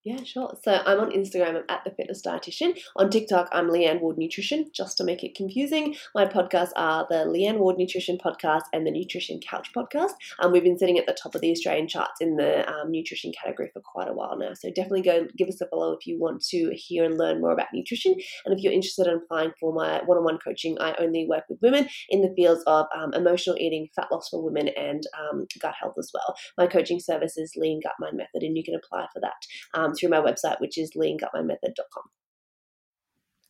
[0.06, 0.56] Yeah, sure.
[0.64, 2.80] So I'm on Instagram, at the fitness dietitian.
[2.96, 5.96] On TikTok, I'm Leanne Ward Nutrition, just to make it confusing.
[6.14, 10.12] My podcasts are the Leanne Ward Nutrition podcast and the Nutrition Couch podcast.
[10.38, 13.32] Um, we've been sitting at the top of the Australian charts in the um, nutrition
[13.32, 14.54] category for quite a while now.
[14.54, 17.52] So definitely go give us a follow if you want to hear and learn more
[17.52, 18.14] about nutrition.
[18.46, 21.90] And if you're interested in applying for my one-on-one coaching, I only work with women
[22.10, 25.96] in the fields of um, emotional eating, fat loss for women, and um, gut health
[25.98, 26.36] as well.
[26.60, 29.34] My coaching service is Lean Gut Mind Method, and you can apply for that
[29.74, 32.04] um, through my website, which is leangutmindmethod.com.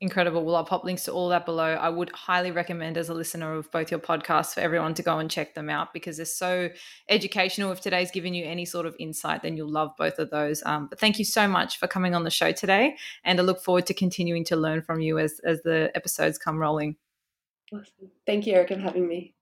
[0.01, 0.43] Incredible.
[0.43, 1.73] Well, I'll pop links to all that below.
[1.73, 5.19] I would highly recommend, as a listener of both your podcasts, for everyone to go
[5.19, 6.69] and check them out because they're so
[7.07, 7.71] educational.
[7.71, 10.61] If today's given you any sort of insight, then you'll love both of those.
[10.65, 12.97] Um, but thank you so much for coming on the show today.
[13.23, 16.57] And I look forward to continuing to learn from you as, as the episodes come
[16.57, 16.97] rolling.
[17.73, 18.11] Awesome.
[18.25, 19.34] Thank you, Eric, for having me.